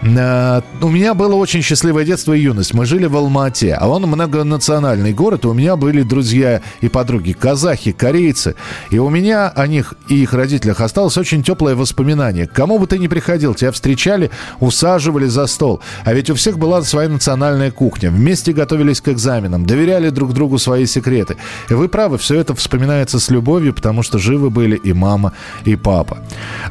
[0.06, 2.74] Э, у меня было очень счастливое детство и юность.
[2.74, 5.46] Мы жили в Алма-Ате, а он многонациональный город.
[5.46, 8.56] И у меня были друзья и подруги казахи, корейцы.
[8.90, 12.48] И у меня о них и их родителях осталось очень теплое воспоминание.
[12.48, 15.80] кому бы ты ни приходил, тебя встречали, усаживали за стол.
[16.04, 18.12] А ведь у всех была своя национальная кухня.
[18.12, 21.38] Вместе готовились к экзаменам, доверяли друг другу свои секреты.
[21.70, 25.76] И вы правы, все это вспоминается с любовью, потому что живы были и мама, и
[25.76, 26.18] папа.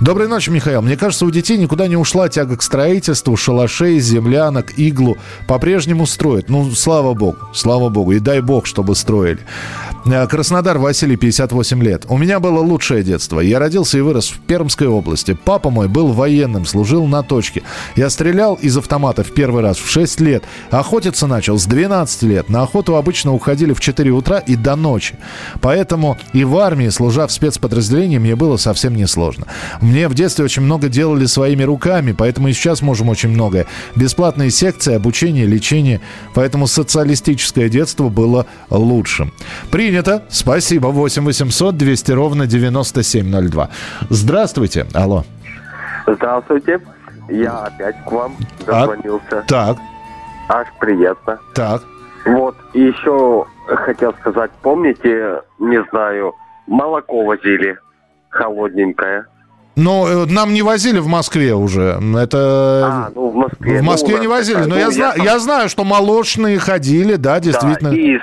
[0.00, 0.82] Доброй ночи, Михаил.
[0.82, 6.06] Мне кажется, у детей никуда не ушла тяга к строительству строительству шалашей, землянок, иглу по-прежнему
[6.06, 6.48] строят.
[6.48, 8.12] Ну, слава богу, слава богу.
[8.12, 9.38] И дай бог, чтобы строили.
[10.06, 12.06] Э, Краснодар, Василий, 58 лет.
[12.08, 13.40] У меня было лучшее детство.
[13.40, 15.36] Я родился и вырос в Пермской области.
[15.44, 17.62] Папа мой был военным, служил на точке.
[17.96, 20.44] Я стрелял из автомата в первый раз в 6 лет.
[20.70, 22.48] Охотиться начал с 12 лет.
[22.48, 25.14] На охоту обычно уходили в 4 утра и до ночи.
[25.60, 29.46] Поэтому и в армии, служа в спецподразделении, мне было совсем несложно.
[29.80, 33.66] Мне в детстве очень много делали своими руками, поэтому и сейчас можем очень многое.
[33.96, 36.00] Бесплатные секции, обучение, лечение.
[36.34, 39.32] Поэтому социалистическое детство было лучшим.
[39.70, 40.24] Принято.
[40.28, 40.88] Спасибо.
[40.88, 43.68] 8 800 200 ровно 9702.
[44.10, 44.86] Здравствуйте.
[44.94, 45.24] Алло.
[46.06, 46.80] Здравствуйте.
[47.28, 48.36] Я опять к вам
[48.66, 49.38] дозвонился.
[49.38, 49.78] А, так.
[50.48, 51.38] Аж приятно.
[51.54, 51.82] Так.
[52.24, 56.34] Вот, и еще хотел сказать, помните, не знаю,
[56.68, 57.76] молоко возили
[58.28, 59.26] холодненькое.
[59.76, 61.98] Но э, нам не возили в Москве уже.
[62.16, 62.36] Это...
[62.84, 63.80] А, ну в Москве.
[63.80, 64.58] В Москве ну, не возили.
[64.58, 65.12] Но ну, я, я, зна...
[65.16, 67.90] я знаю, что молочные ходили, да, действительно.
[67.90, 68.20] Да, и с,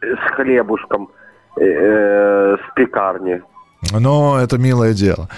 [0.00, 1.10] с хлебушком,
[1.56, 3.42] э, э, с пекарни.
[3.92, 5.28] Но это милое дело.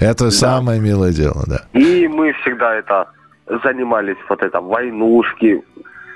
[0.00, 0.30] Это да.
[0.30, 1.60] самое милое дело, да.
[1.72, 3.08] И мы всегда это
[3.62, 5.62] занимались, вот это, войнушки,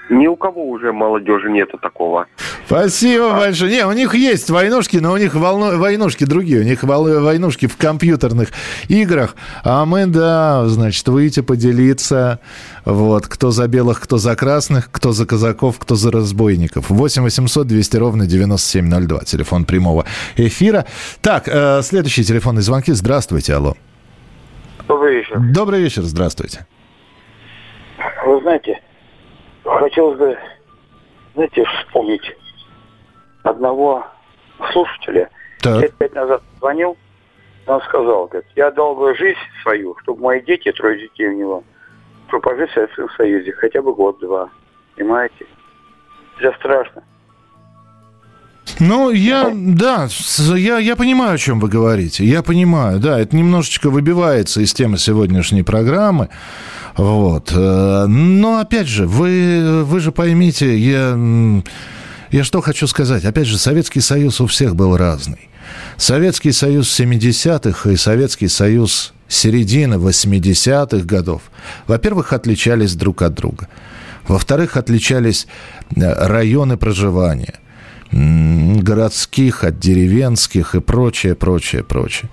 [0.08, 2.26] ни у кого уже молодежи нету такого.
[2.66, 3.40] Спасибо а?
[3.40, 3.70] большое.
[3.70, 5.78] Не, у них есть войнушки, но у них волну...
[5.78, 6.60] войнушки другие.
[6.60, 8.50] У них войнушки в компьютерных
[8.88, 9.36] играх.
[9.64, 12.40] А мы, да, значит, выйти поделиться.
[12.84, 16.90] Вот, кто за белых, кто за красных, кто за казаков, кто за разбойников.
[16.90, 19.20] 8 800 200 ровно 9702.
[19.24, 20.04] Телефон прямого
[20.36, 20.86] эфира.
[21.20, 22.92] Так, э, следующие телефонные звонки.
[22.92, 23.74] Здравствуйте, алло.
[24.86, 25.40] Добрый вечер.
[25.52, 26.66] Добрый вечер, здравствуйте.
[28.24, 28.80] Вы знаете,
[29.66, 30.38] хотелось бы,
[31.34, 32.36] знаете, вспомнить
[33.42, 34.06] одного
[34.72, 35.30] слушателя.
[35.60, 35.82] Так.
[35.82, 36.96] Лет пять назад звонил,
[37.66, 41.64] он сказал, говорит, я дал бы жизнь свою, чтобы мои дети, трое детей у него,
[42.28, 44.50] чтобы пожить в Советском Союзе хотя бы год-два.
[44.94, 45.46] Понимаете?
[46.38, 47.02] Это страшно.
[48.78, 50.08] Ну, я, да,
[50.54, 52.24] я, я понимаю, о чем вы говорите.
[52.26, 56.28] Я понимаю, да, это немножечко выбивается из темы сегодняшней программы.
[56.96, 57.52] Вот.
[57.54, 61.18] Э, но, опять же, вы, вы же поймите, я,
[62.30, 63.24] я что хочу сказать.
[63.24, 65.48] Опять же, Советский Союз у всех был разный.
[65.96, 71.42] Советский Союз 70-х и Советский Союз середины 80-х годов,
[71.86, 73.68] во-первых, отличались друг от друга.
[74.28, 75.46] Во-вторых, отличались
[75.94, 77.54] э, районы проживания–
[78.12, 82.30] городских от деревенских и прочее, прочее, прочее.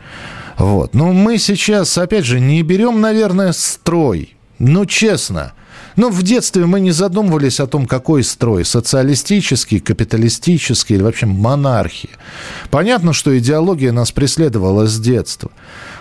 [0.58, 0.94] Вот.
[0.94, 4.36] Но мы сейчас, опять же, не берем, наверное, строй.
[4.60, 5.54] Ну, честно.
[5.96, 8.66] Ну, в детстве мы не задумывались о том, какой строй.
[8.66, 12.12] Социалистический, капиталистический или вообще монархия.
[12.72, 15.52] Понятно, что идеология нас преследовала с детства.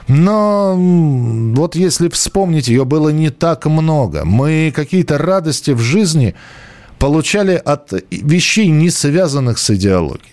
[0.08, 4.24] Но вот если вспомнить, ее было не так много.
[4.24, 6.35] Мы какие-то радости в жизни
[7.02, 10.32] получали от вещей, не связанных с идеологией.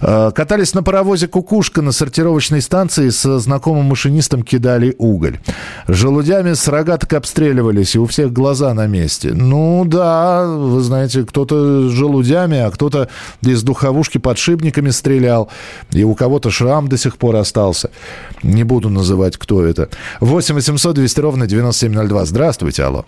[0.00, 5.40] Э, катались на паровозе «Кукушка» на сортировочной станции, со знакомым машинистом кидали уголь.
[5.88, 9.32] Желудями с рогаток обстреливались, и у всех глаза на месте.
[9.34, 13.08] Ну да, вы знаете, кто-то желудями, а кто-то
[13.42, 15.50] из духовушки подшипниками стрелял,
[15.90, 17.90] и у кого-то шрам до сих пор остался.
[18.44, 19.88] Не буду называть, кто это.
[20.20, 22.26] 8 800 200 ровно 9702.
[22.26, 23.04] Здравствуйте, алло.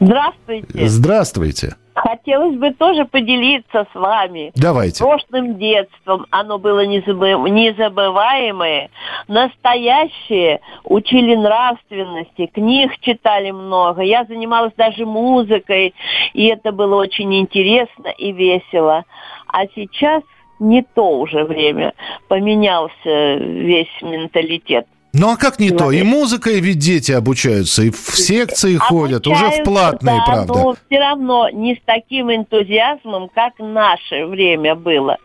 [0.00, 0.88] Здравствуйте.
[0.88, 1.76] Здравствуйте.
[1.94, 5.02] Хотелось бы тоже поделиться с вами Давайте.
[5.02, 6.26] прошлым детством.
[6.30, 8.90] Оно было незабы- незабываемое.
[9.28, 10.60] Настоящее.
[10.84, 14.02] Учили нравственности, книг читали много.
[14.02, 15.94] Я занималась даже музыкой,
[16.32, 19.04] и это было очень интересно и весело.
[19.46, 20.22] А сейчас
[20.58, 21.94] не то уже время.
[22.28, 24.86] Поменялся весь менталитет.
[25.14, 25.92] Ну а как не то?
[25.92, 30.52] И музыкой ведь дети обучаются, и в секции ходят, уже в Обучаются, платные, да, правда.
[30.52, 35.16] Но все равно не с таким энтузиазмом, как наше время было.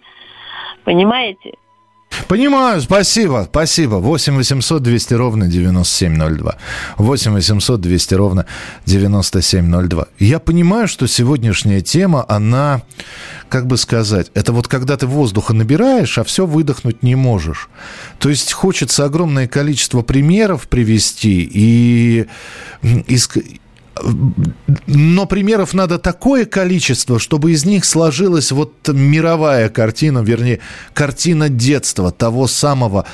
[0.83, 1.53] Понимаете?
[2.27, 3.95] Понимаю, спасибо, спасибо.
[3.95, 6.55] 8 800 200 ровно 9702.
[6.97, 8.45] 8 800 200 ровно
[8.85, 10.07] 9702.
[10.19, 12.81] Я понимаю, что сегодняшняя тема, она,
[13.49, 17.69] как бы сказать, это вот когда ты воздуха набираешь, а все выдохнуть не можешь.
[18.19, 22.27] То есть хочется огромное количество примеров привести и...
[22.83, 23.59] иск-
[24.87, 30.59] но примеров надо такое количество, чтобы из них сложилась вот мировая картина, вернее,
[30.93, 33.05] картина детства, того самого,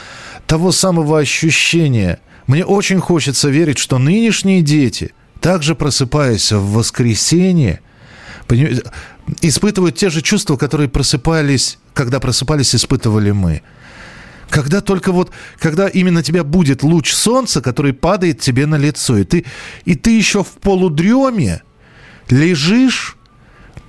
[0.46, 2.20] того самого ощущения.
[2.48, 7.80] Мне очень хочется верить, что нынешние дети, также просыпаясь в воскресенье,
[9.42, 13.62] испытывают те же чувства, которые просыпались, когда просыпались, испытывали мы.
[14.50, 19.24] Когда только вот, когда именно тебя будет луч солнца, который падает тебе на лицо, и
[19.24, 19.46] ты,
[19.86, 21.64] и ты еще в полудреме
[22.30, 23.18] лежишь,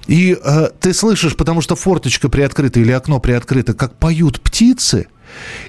[0.07, 5.09] и э, ты слышишь, потому что форточка приоткрыта или окно приоткрыто, как поют птицы,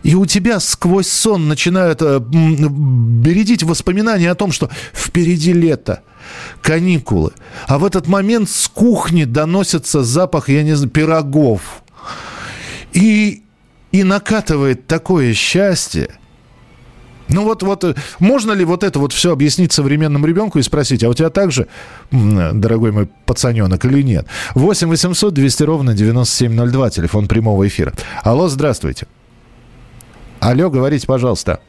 [0.04, 6.02] и у тебя сквозь сон начинают э, бередить воспоминания о том, что впереди лето,
[6.62, 7.32] каникулы.
[7.68, 11.84] А в этот момент с кухни доносится запах, я не знаю, пирогов.
[12.94, 13.44] И,
[13.92, 16.10] и накатывает такое счастье.
[17.30, 21.04] Ну вот, вот, э, можно ли вот это вот все объяснить современному ребенку и спросить,
[21.04, 21.68] а у тебя так же,
[22.12, 24.28] м, дорогой мой пацаненок, или нет?
[24.56, 27.94] 8 800 200 ровно 9702, телефон прямого эфира.
[28.24, 29.08] Алло, здравствуйте.
[30.40, 31.60] Алло, говорите, пожалуйста.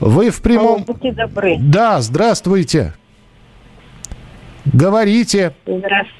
[0.00, 0.82] Вы в прямом...
[0.84, 1.56] Будьте добры.
[1.60, 2.92] Да, здравствуйте.
[4.64, 5.52] Говорите.
[5.66, 6.16] Здравствуйте.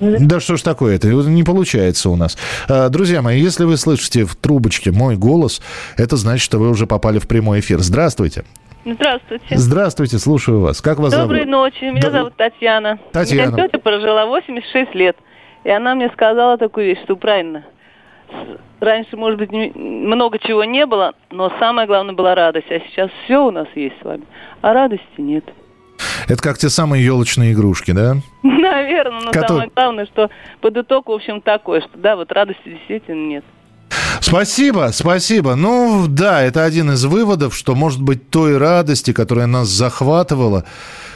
[0.00, 1.08] Да что ж такое это?
[1.08, 2.36] Не получается у нас.
[2.68, 5.62] А, Друзья мои, если вы слышите в трубочке мой голос,
[5.96, 7.78] это значит, что вы уже попали в прямой эфир.
[7.78, 8.44] Здравствуйте.
[8.84, 9.44] Здравствуйте.
[9.56, 10.82] Здравствуйте, слушаю вас.
[10.82, 11.50] Как вас Доброй зовут?
[11.52, 11.84] ночи.
[11.84, 12.98] Меня Да- зовут Татьяна.
[13.12, 13.54] Татьяна.
[13.54, 15.16] Меня тетя прожила 86 лет.
[15.62, 17.64] И она мне сказала такую вещь, что правильно.
[18.80, 22.66] Раньше, может быть, много чего не было, но самое главное была радость.
[22.70, 24.24] А сейчас все у нас есть с вами,
[24.60, 25.44] а радости нет.
[26.28, 28.16] Это как те самые елочные игрушки, да?
[28.42, 32.62] Наверное, но Который- самое главное, что под итог, в общем, такой, что да, вот радости
[32.64, 33.44] действительно нет.
[34.20, 35.54] Спасибо, спасибо.
[35.54, 40.64] Ну, да, это один из выводов, что, может быть, той радости, которая нас захватывала,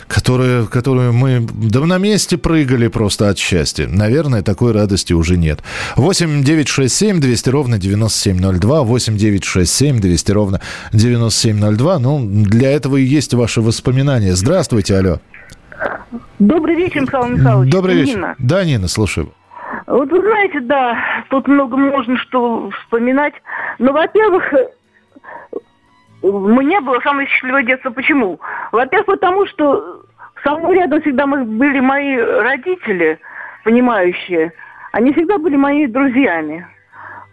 [0.08, 3.86] которая, которую мы да на месте прыгали просто от счастья.
[3.86, 5.62] Наверное, такой радости уже нет.
[5.96, 8.82] 8 9 6 7 200 ровно 9702.
[8.82, 10.60] 8 9 6 7 200 ровно
[10.92, 11.98] 9702.
[11.98, 14.34] Ну, для этого и есть ваши воспоминания.
[14.34, 15.20] Здравствуйте, алло.
[16.38, 17.70] Добрый вечер, Михаил Михайлович.
[17.70, 18.16] Добрый вечер.
[18.16, 18.34] Нина.
[18.38, 19.32] Да, Нина, слушаю.
[19.86, 20.96] Вот вы знаете, да,
[21.30, 23.34] тут много можно что вспоминать.
[23.78, 24.44] Но, во-первых,
[26.22, 27.90] у меня было самое счастливое детство.
[27.90, 28.40] Почему?
[28.72, 29.97] Во-первых, потому что
[30.44, 33.18] со мной рядом всегда были мои родители,
[33.64, 34.52] понимающие.
[34.92, 36.66] Они всегда были моими друзьями.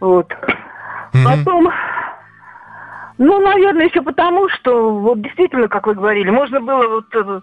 [0.00, 0.34] Вот.
[1.24, 1.72] Потом,
[3.18, 7.40] ну, наверное, еще потому, что вот действительно, как вы говорили, можно было вот э,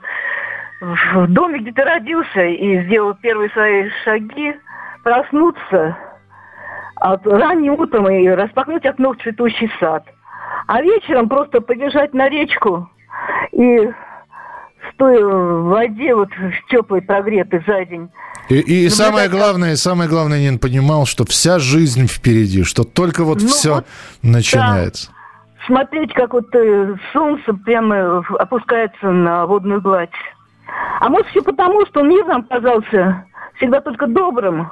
[0.82, 4.56] в доме, где ты родился и сделал первые свои шаги,
[5.04, 5.97] проснуться
[6.95, 10.06] от ранним утром и распахнуть окно в цветущий сад.
[10.67, 12.89] А вечером просто побежать на речку
[13.52, 13.91] и
[14.93, 18.10] стоя в воде, вот в теплой, прогретой за день,
[18.49, 22.84] И, и Ну, самое это- главное, самое главное, Нин понимал, что вся жизнь впереди, что
[22.84, 23.86] только вот Ну все вот,
[24.21, 25.12] начинается.
[25.65, 30.10] смотреть, как вот э, солнце прямо опускается на водную гладь.
[30.99, 33.25] А может все потому, что мир нам казался
[33.58, 34.71] всегда только добрым.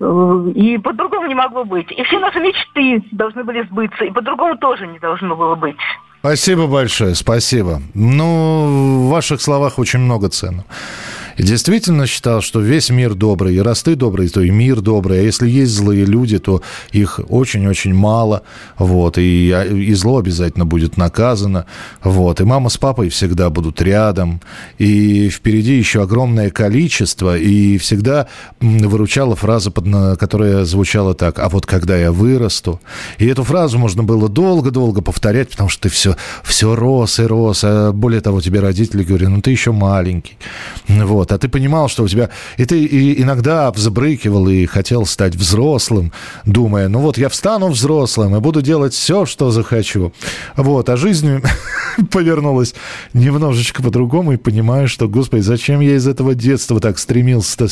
[0.00, 1.90] Э, И по-другому не могло быть.
[1.92, 5.76] И все наши мечты должны были сбыться, и по-другому тоже не должно было быть.
[6.20, 7.80] Спасибо большое, спасибо.
[7.94, 10.64] Ну, в ваших словах очень много ценного.
[11.38, 13.54] Действительно считал, что весь мир добрый.
[13.54, 15.20] И раз ты добрый, то и мир добрый.
[15.20, 18.42] А если есть злые люди, то их очень-очень мало.
[18.76, 19.18] Вот.
[19.18, 21.66] И, и зло обязательно будет наказано.
[22.02, 22.40] Вот.
[22.40, 24.40] И мама с папой всегда будут рядом.
[24.78, 27.38] И впереди еще огромное количество.
[27.38, 28.26] И всегда
[28.60, 31.38] выручала фраза, которая звучала так.
[31.38, 32.80] А вот когда я вырасту.
[33.18, 37.60] И эту фразу можно было долго-долго повторять, потому что ты все, все рос и рос.
[37.62, 40.36] А более того, тебе родители говорили, ну ты еще маленький.
[40.88, 41.27] Вот.
[41.28, 42.30] Вот, а ты понимал, что у тебя...
[42.56, 46.12] И ты и иногда взбрыкивал и хотел стать взрослым,
[46.46, 50.12] думая, ну вот я встану взрослым и буду делать все, что захочу.
[50.56, 51.42] Вот, а жизнь
[52.10, 52.74] повернулась
[53.12, 57.68] немножечко по-другому и понимаю, что, господи, зачем я из этого детства так стремился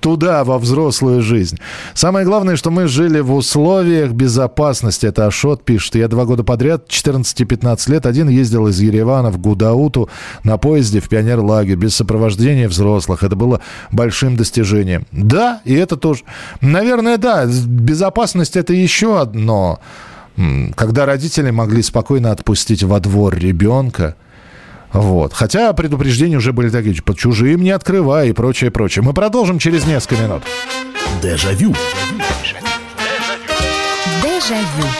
[0.00, 1.58] туда, во взрослую жизнь.
[1.94, 5.06] Самое главное, что мы жили в условиях безопасности.
[5.06, 5.94] Это Ашот пишет.
[5.94, 10.08] Я два года подряд, 14-15 лет, один ездил из Еревана в Гудауту
[10.44, 12.89] на поезде в пионерлагерь без сопровождения взрослых.
[12.98, 13.60] Это было
[13.90, 15.06] большим достижением.
[15.12, 16.22] Да, и это тоже.
[16.60, 19.80] Наверное, да, безопасность это еще одно.
[20.74, 24.16] Когда родители могли спокойно отпустить во двор ребенка,
[24.92, 25.32] вот.
[25.34, 29.04] Хотя предупреждения уже были такие, под чужим не открывай и прочее, прочее.
[29.04, 30.42] Мы продолжим через несколько минут.
[31.22, 31.74] Дежавю.
[34.22, 34.50] Дежавю.
[34.50, 34.99] Челябинск,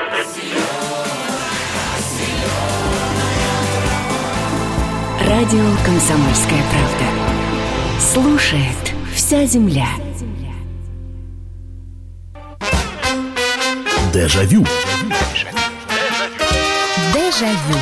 [5.31, 8.01] Радио «Комсомольская правда».
[8.01, 9.87] Слушает вся земля.
[14.13, 14.65] Дежавю.
[17.13, 17.79] Дежавю.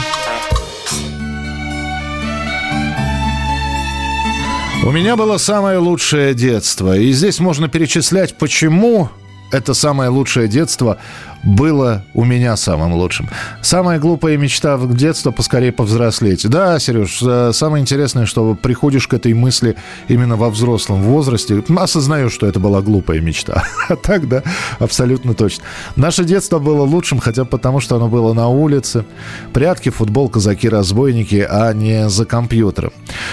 [4.86, 6.96] У меня было самое лучшее детство.
[6.96, 9.10] И здесь можно перечислять, почему
[9.52, 11.00] это самое лучшее детство
[11.44, 13.30] было у меня самым лучшим.
[13.62, 16.48] Самая глупая мечта в детство поскорее повзрослеть.
[16.48, 19.76] Да, Сереж, э, самое интересное, что приходишь к этой мысли
[20.08, 21.64] именно во взрослом возрасте.
[21.78, 23.64] Осознаешь, что это была глупая мечта.
[23.90, 24.44] А так, да,
[24.78, 25.64] абсолютно точно.
[25.96, 29.04] Наше детство было лучшим, хотя потому, что оно было на улице.
[29.52, 32.92] Прятки, футбол, казаки, разбойники, а не за компьютером.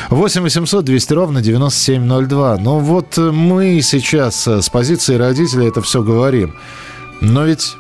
[0.09, 2.57] 8 800 200 ровно 9702.
[2.57, 6.55] Ну вот мы сейчас э, с позиции родителей это все говорим.
[7.21, 7.77] Но ведь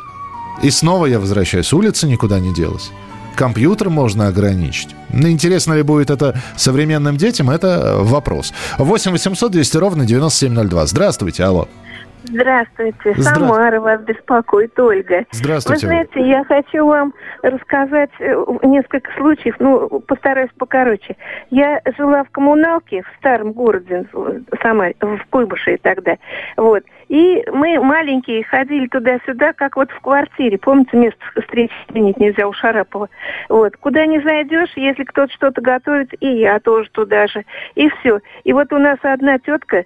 [0.62, 1.72] и снова я возвращаюсь.
[1.72, 2.92] Улица никуда не делась.
[3.36, 4.94] Компьютер можно ограничить.
[5.12, 8.54] Интересно ли будет это современным детям, это вопрос.
[8.78, 10.86] 8 800 200 ровно 9702.
[10.86, 11.68] Здравствуйте, алло.
[12.24, 15.24] Здравствуйте, Здра- Самара вас беспокоит, Ольга.
[15.30, 21.16] Здравствуйте, Вы знаете, я хочу вам рассказать э, несколько случаев, ну, постараюсь покороче.
[21.50, 26.16] Я жила в коммуналке в старом городе, в Самаре, в Куйбышеве тогда,
[26.56, 26.82] вот.
[27.08, 30.58] И мы маленькие ходили туда-сюда, как вот в квартире.
[30.58, 33.08] Помните, место встречи сменить нельзя у Шарапова.
[33.48, 33.76] Вот.
[33.76, 37.44] Куда не зайдешь, если кто-то что-то готовит, и я тоже туда же.
[37.76, 38.18] И все.
[38.44, 39.84] И вот у нас одна тетка,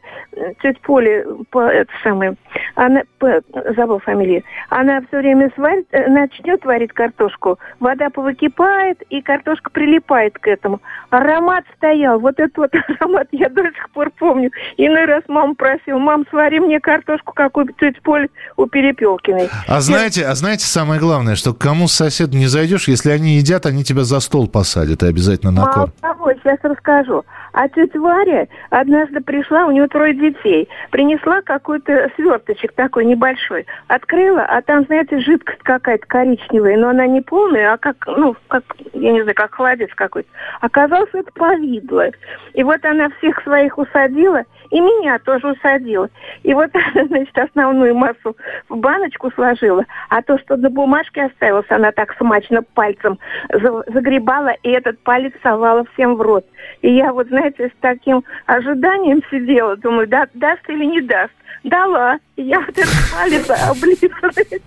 [0.63, 2.37] тетя Поля, по, это самое,
[2.75, 3.43] она, по,
[3.77, 10.39] забыл фамилию, она все время сварит, э, начнет варить картошку, вода повыкипает, и картошка прилипает
[10.39, 10.81] к этому.
[11.11, 14.51] Аромат стоял, вот этот вот аромат я до сих пор помню.
[14.79, 19.49] Иной раз мама просила, мам, свари мне картошку, как у тети Поли у Перепелкиной.
[19.67, 23.37] А знаете, а знаете самое главное, что к кому с соседом не зайдешь, если они
[23.37, 25.93] едят, они тебя за стол посадят и обязательно на Мало корм.
[26.01, 27.25] того, сейчас расскажу.
[27.53, 34.43] А тетя Варя однажды пришла, у нее трое детей, принесла какой-то сверточек такой небольшой, открыла,
[34.43, 39.13] а там, знаете, жидкость какая-то коричневая, но она не полная, а как, ну, как, я
[39.13, 40.29] не знаю, как холодец какой-то.
[40.61, 42.07] Оказалось, это повидло.
[42.55, 46.09] И вот она всех своих усадила, и меня тоже усадила.
[46.43, 48.37] И вот, значит, основную массу
[48.69, 53.19] в баночку сложила, а то, что на бумажке оставилось, она так смачно пальцем
[53.53, 56.45] за- загребала, и этот палец совала всем в рот.
[56.83, 61.33] И я вот, знаете, с таким ожиданием сидела, думаю, да, даст или не даст.
[61.65, 62.19] Дала.
[62.37, 64.63] И я вот этот палец облизываю.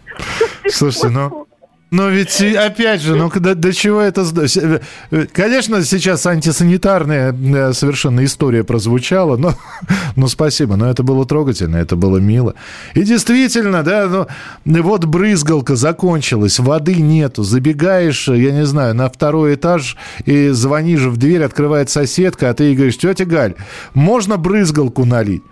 [0.67, 1.47] Слушайте, ну...
[1.93, 4.23] Но ведь опять же, ну до, до чего это...
[4.23, 4.79] э,
[5.11, 9.53] э, Конечно, сейчас антисанитарная э, совершенно история прозвучала, но,
[10.15, 12.55] ну спасибо, но это было трогательно, это было мило.
[12.95, 14.27] И действительно, да,
[14.65, 21.01] ну, вот брызгалка закончилась, воды нету, забегаешь, я не знаю, на второй этаж и звонишь
[21.01, 23.53] в дверь, открывает соседка, а ты ей говоришь, тетя Галь,
[23.93, 25.43] можно брызгалку налить?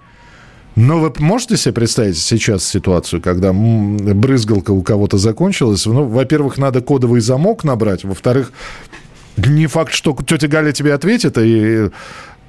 [0.76, 5.86] Но вы можете себе представить сейчас ситуацию, когда брызгалка у кого-то закончилась?
[5.86, 8.04] Ну, во-первых, надо кодовый замок набрать.
[8.04, 8.52] Во-вторых,
[9.38, 11.90] не факт, что тетя Галя тебе ответит, и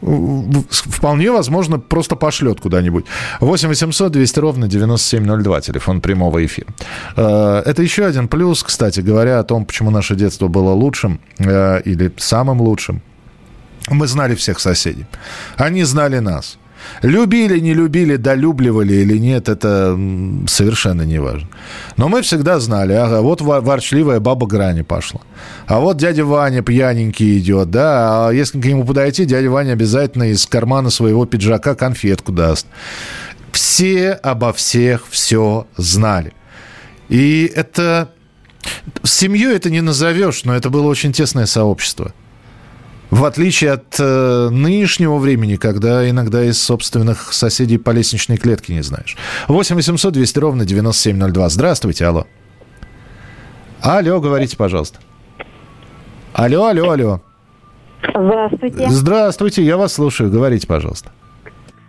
[0.02, 3.04] вполне возможно, просто пошлет куда-нибудь.
[3.40, 6.68] 8 800 200 ровно 9702, телефон прямого эфира.
[7.16, 11.82] Э, это еще один плюс, кстати говоря, о том, почему наше детство было лучшим э,
[11.84, 13.00] или самым лучшим.
[13.88, 15.06] Мы знали всех соседей.
[15.56, 16.58] Они знали нас.
[17.02, 19.98] Любили, не любили, долюбливали или нет, это
[20.46, 21.48] совершенно не важно.
[21.96, 25.20] Но мы всегда знали, ага, вот ворчливая баба Грани пошла.
[25.66, 30.30] А вот дядя Ваня пьяненький идет, да, а если к нему подойти, дядя Ваня обязательно
[30.30, 32.66] из кармана своего пиджака конфетку даст.
[33.50, 36.32] Все обо всех все знали.
[37.08, 38.10] И это...
[39.02, 42.14] Семью это не назовешь, но это было очень тесное сообщество.
[43.12, 48.82] В отличие от э, нынешнего времени, когда иногда из собственных соседей по лестничной клетке не
[48.82, 49.18] знаешь.
[49.48, 51.50] 8 800 200 ровно 9702.
[51.50, 52.26] Здравствуйте, алло.
[53.82, 55.00] Алло, говорите, пожалуйста.
[56.32, 57.20] Алло, алло, алло.
[58.02, 58.88] Здравствуйте.
[58.88, 60.30] Здравствуйте, я вас слушаю.
[60.30, 61.10] Говорите, пожалуйста.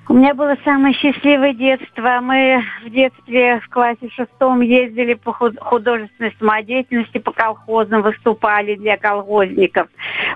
[0.09, 2.19] У меня было самое счастливое детство.
[2.21, 9.87] Мы в детстве в классе шестом ездили по художественной самодеятельности, по колхозам выступали для колхозников.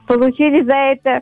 [0.06, 1.22] Получили за это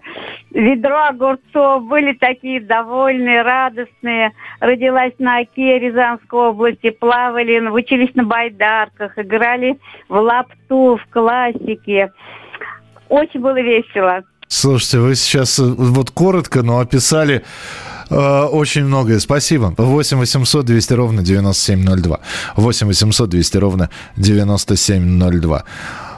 [0.51, 4.31] ведро огурцов, были такие довольные, радостные.
[4.59, 12.11] Родилась на Оке Рязанской области, плавали, учились на байдарках, играли в лапту, в классике.
[13.09, 14.23] Очень было весело.
[14.47, 17.43] Слушайте, вы сейчас э, вот коротко, но описали
[18.10, 19.20] очень многое.
[19.20, 19.74] Спасибо.
[19.78, 22.20] 8 800 200 ровно 9702.
[22.56, 25.64] 8 800 200 ровно 9702.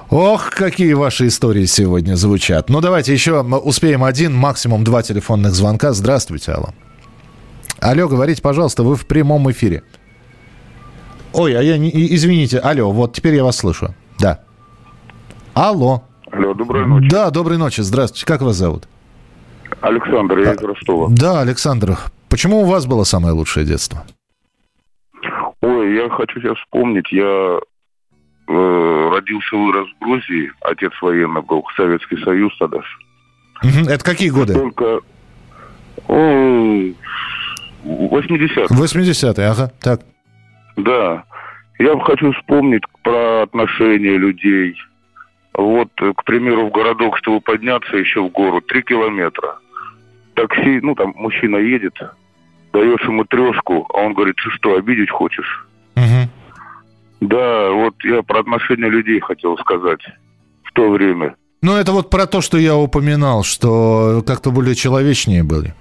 [0.10, 2.70] Ох, какие ваши истории сегодня звучат.
[2.70, 5.92] Ну, давайте еще успеем один, максимум два телефонных звонка.
[5.92, 6.74] Здравствуйте, Алла.
[7.80, 9.84] Алло, говорите, пожалуйста, вы в прямом эфире.
[11.34, 11.92] Ой, а я не...
[12.16, 13.94] Извините, алло, вот теперь я вас слышу.
[14.18, 14.40] Да.
[15.54, 16.04] Алло.
[16.32, 17.10] Алло, доброй ночи.
[17.10, 17.82] Да, доброй ночи.
[17.82, 18.26] Здравствуйте.
[18.26, 18.88] Как вас зовут?
[19.82, 21.08] Александр, я из Ростова.
[21.10, 21.98] Да, Александр.
[22.30, 24.04] Почему у вас было самое лучшее детство?
[25.62, 27.12] Ой, я хочу сейчас вспомнить.
[27.12, 27.60] Я
[28.48, 30.52] э, родился, вырос в Грузии.
[30.62, 31.64] Отец военный был.
[31.76, 32.80] Советский Союз тогда.
[33.64, 34.54] Это какие годы?
[34.54, 35.00] Только...
[37.84, 38.66] 80-е.
[38.70, 40.02] 80-е, ага, так.
[40.76, 41.24] Да.
[41.80, 44.76] Я хочу вспомнить про отношения людей.
[45.58, 49.58] Вот, к примеру, в городок, чтобы подняться еще в гору, три километра
[50.38, 51.96] такси, ну, там мужчина едет,
[52.72, 55.66] даешь ему трешку, а он говорит, ты что, обидеть хочешь?
[55.96, 56.30] Угу.
[57.22, 60.02] Да, вот я про отношения людей хотел сказать
[60.64, 61.36] в то время.
[61.64, 65.74] Ну, это вот про то, что я упоминал, что как-то более человечнее были.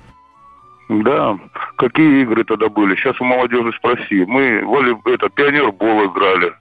[0.88, 1.36] Да,
[1.76, 2.94] какие игры тогда были?
[2.96, 4.24] Сейчас у молодежи спроси.
[4.24, 6.52] Мы воли, это, пионербол играли.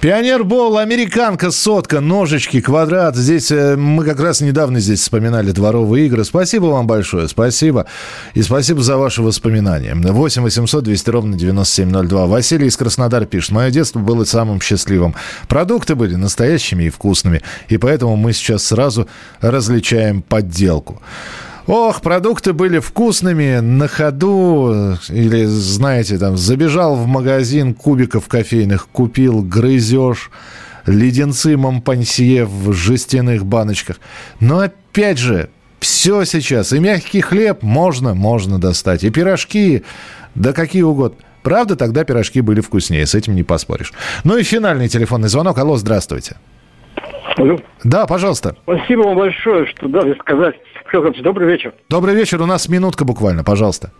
[0.00, 3.16] Пионербол, американка, сотка, ножички, квадрат.
[3.16, 6.24] Здесь э, мы как раз недавно здесь вспоминали дворовые игры.
[6.24, 7.86] Спасибо вам большое, спасибо.
[8.34, 9.94] И спасибо за ваши воспоминания.
[9.94, 12.26] 8 800 200 ровно 9702.
[12.26, 13.50] Василий из Краснодара пишет.
[13.50, 15.14] Мое детство было самым счастливым.
[15.48, 17.42] Продукты были настоящими и вкусными.
[17.68, 19.08] И поэтому мы сейчас сразу
[19.40, 21.02] различаем подделку.
[21.66, 29.42] Ох, продукты были вкусными, на ходу, или, знаете, там, забежал в магазин кубиков кофейных, купил,
[29.42, 30.30] грызешь,
[30.86, 34.00] леденцы Монпансье в жестяных баночках.
[34.40, 39.84] Но опять же, все сейчас, и мягкий хлеб можно, можно достать, и пирожки,
[40.34, 41.18] да какие угодно.
[41.44, 43.92] Правда, тогда пирожки были вкуснее, с этим не поспоришь.
[44.24, 45.58] Ну и финальный телефонный звонок.
[45.58, 46.36] Алло, здравствуйте.
[47.36, 47.58] Алло.
[47.82, 48.56] Да, пожалуйста.
[48.62, 50.54] Спасибо вам большое, что дали сказать.
[50.92, 51.72] Федорович, добрый вечер.
[51.88, 53.90] Добрый вечер, у нас минутка буквально, пожалуйста.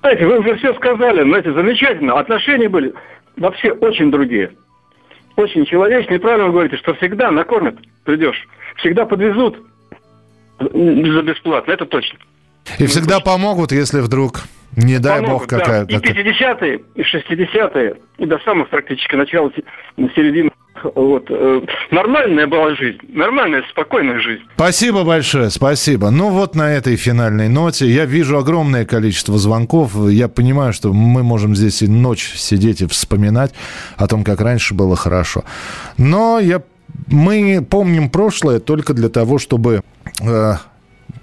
[0.00, 2.18] Знаете, вы уже все сказали, знаете, замечательно.
[2.18, 2.94] Отношения были
[3.36, 4.52] вообще очень другие.
[5.36, 6.20] Очень человечные.
[6.20, 8.46] Правильно вы говорите, что всегда накормят, придешь.
[8.76, 9.58] Всегда подвезут
[10.60, 12.18] за бесплатно, это точно.
[12.78, 14.42] И всегда помогут, если вдруг,
[14.76, 15.84] не дай помогут, бог, какая...
[15.86, 15.96] Да.
[15.96, 19.50] И 50-е, и 60-е, и до самых практически начала
[20.14, 20.50] середины
[20.94, 21.26] вот.
[21.28, 21.60] Э,
[21.90, 24.42] нормальная была жизнь, нормальная, спокойная жизнь.
[24.54, 26.10] Спасибо большое, спасибо.
[26.10, 29.94] Ну вот на этой финальной ноте я вижу огромное количество звонков.
[30.08, 33.52] Я понимаю, что мы можем здесь и ночь сидеть и вспоминать
[33.96, 35.44] о том, как раньше было хорошо.
[35.98, 36.62] Но я,
[37.06, 39.82] мы помним прошлое только для того, чтобы,
[40.22, 40.52] э,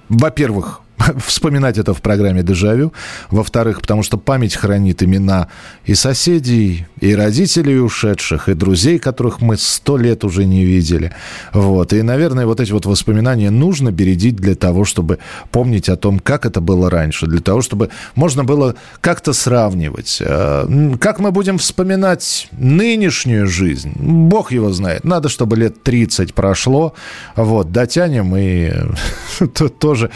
[0.10, 0.82] во-первых,
[1.26, 2.94] вспоминать это в программе «Дежавю».
[3.30, 5.48] Во-вторых, потому что память хранит имена
[5.86, 11.14] и соседей, и родителей ушедших, и друзей, которых мы сто лет уже не видели.
[11.54, 11.94] Вот.
[11.94, 15.20] И, наверное, вот эти вот воспоминания нужно бередить для того, чтобы
[15.52, 20.18] помнить о том, как это было раньше, для того, чтобы можно было как-то сравнивать.
[20.22, 20.68] Э,
[21.00, 23.94] как мы будем вспоминать нынешнюю жизнь?
[23.96, 25.04] Бог его знает.
[25.04, 26.94] Надо, чтобы лет 30 прошло.
[27.36, 28.72] Вот, дотянем и
[29.80, 30.10] тоже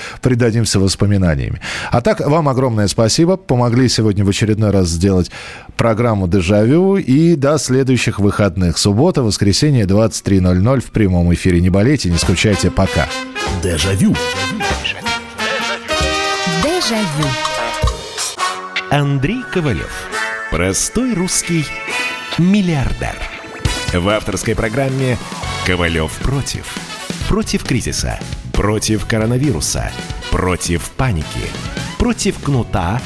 [0.72, 1.62] придадимся воспоминаниями.
[1.92, 3.38] А так, вам огромное спасибо.
[3.38, 5.32] Помогли сегодня в очередной раз сделать
[5.78, 6.98] программу «Дежавю».
[6.98, 8.78] И до следующих выходных.
[8.78, 11.62] Суббота, воскресенье, 23.00 в прямом эфире.
[11.62, 12.72] Не болейте, не скучайте.
[12.72, 13.08] Пока.
[13.64, 14.16] Дежавю.
[16.64, 17.28] Дежавю.
[18.90, 20.10] Андрей Ковалев.
[20.52, 21.66] Простой русский
[22.38, 23.16] миллиардер.
[23.94, 25.18] В авторской программе
[25.66, 26.66] «Ковалев против».
[27.28, 28.20] Против кризиса.
[28.62, 29.92] Против коронавируса.
[30.30, 31.50] Против паники.
[31.98, 33.02] Против кнута,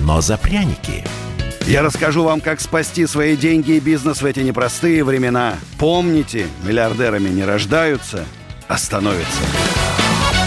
[0.00, 1.04] но за пряники.
[1.68, 5.54] Я расскажу вам, как спасти свои деньги и бизнес в эти непростые времена.
[5.78, 8.24] Помните, миллиардерами не рождаются,
[8.66, 9.42] а становятся.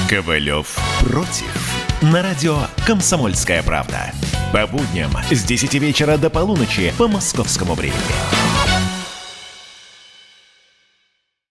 [0.09, 1.73] Ковалев против.
[2.01, 4.11] На радио «Комсомольская правда».
[4.51, 7.95] По будням с 10 вечера до полуночи по московскому времени.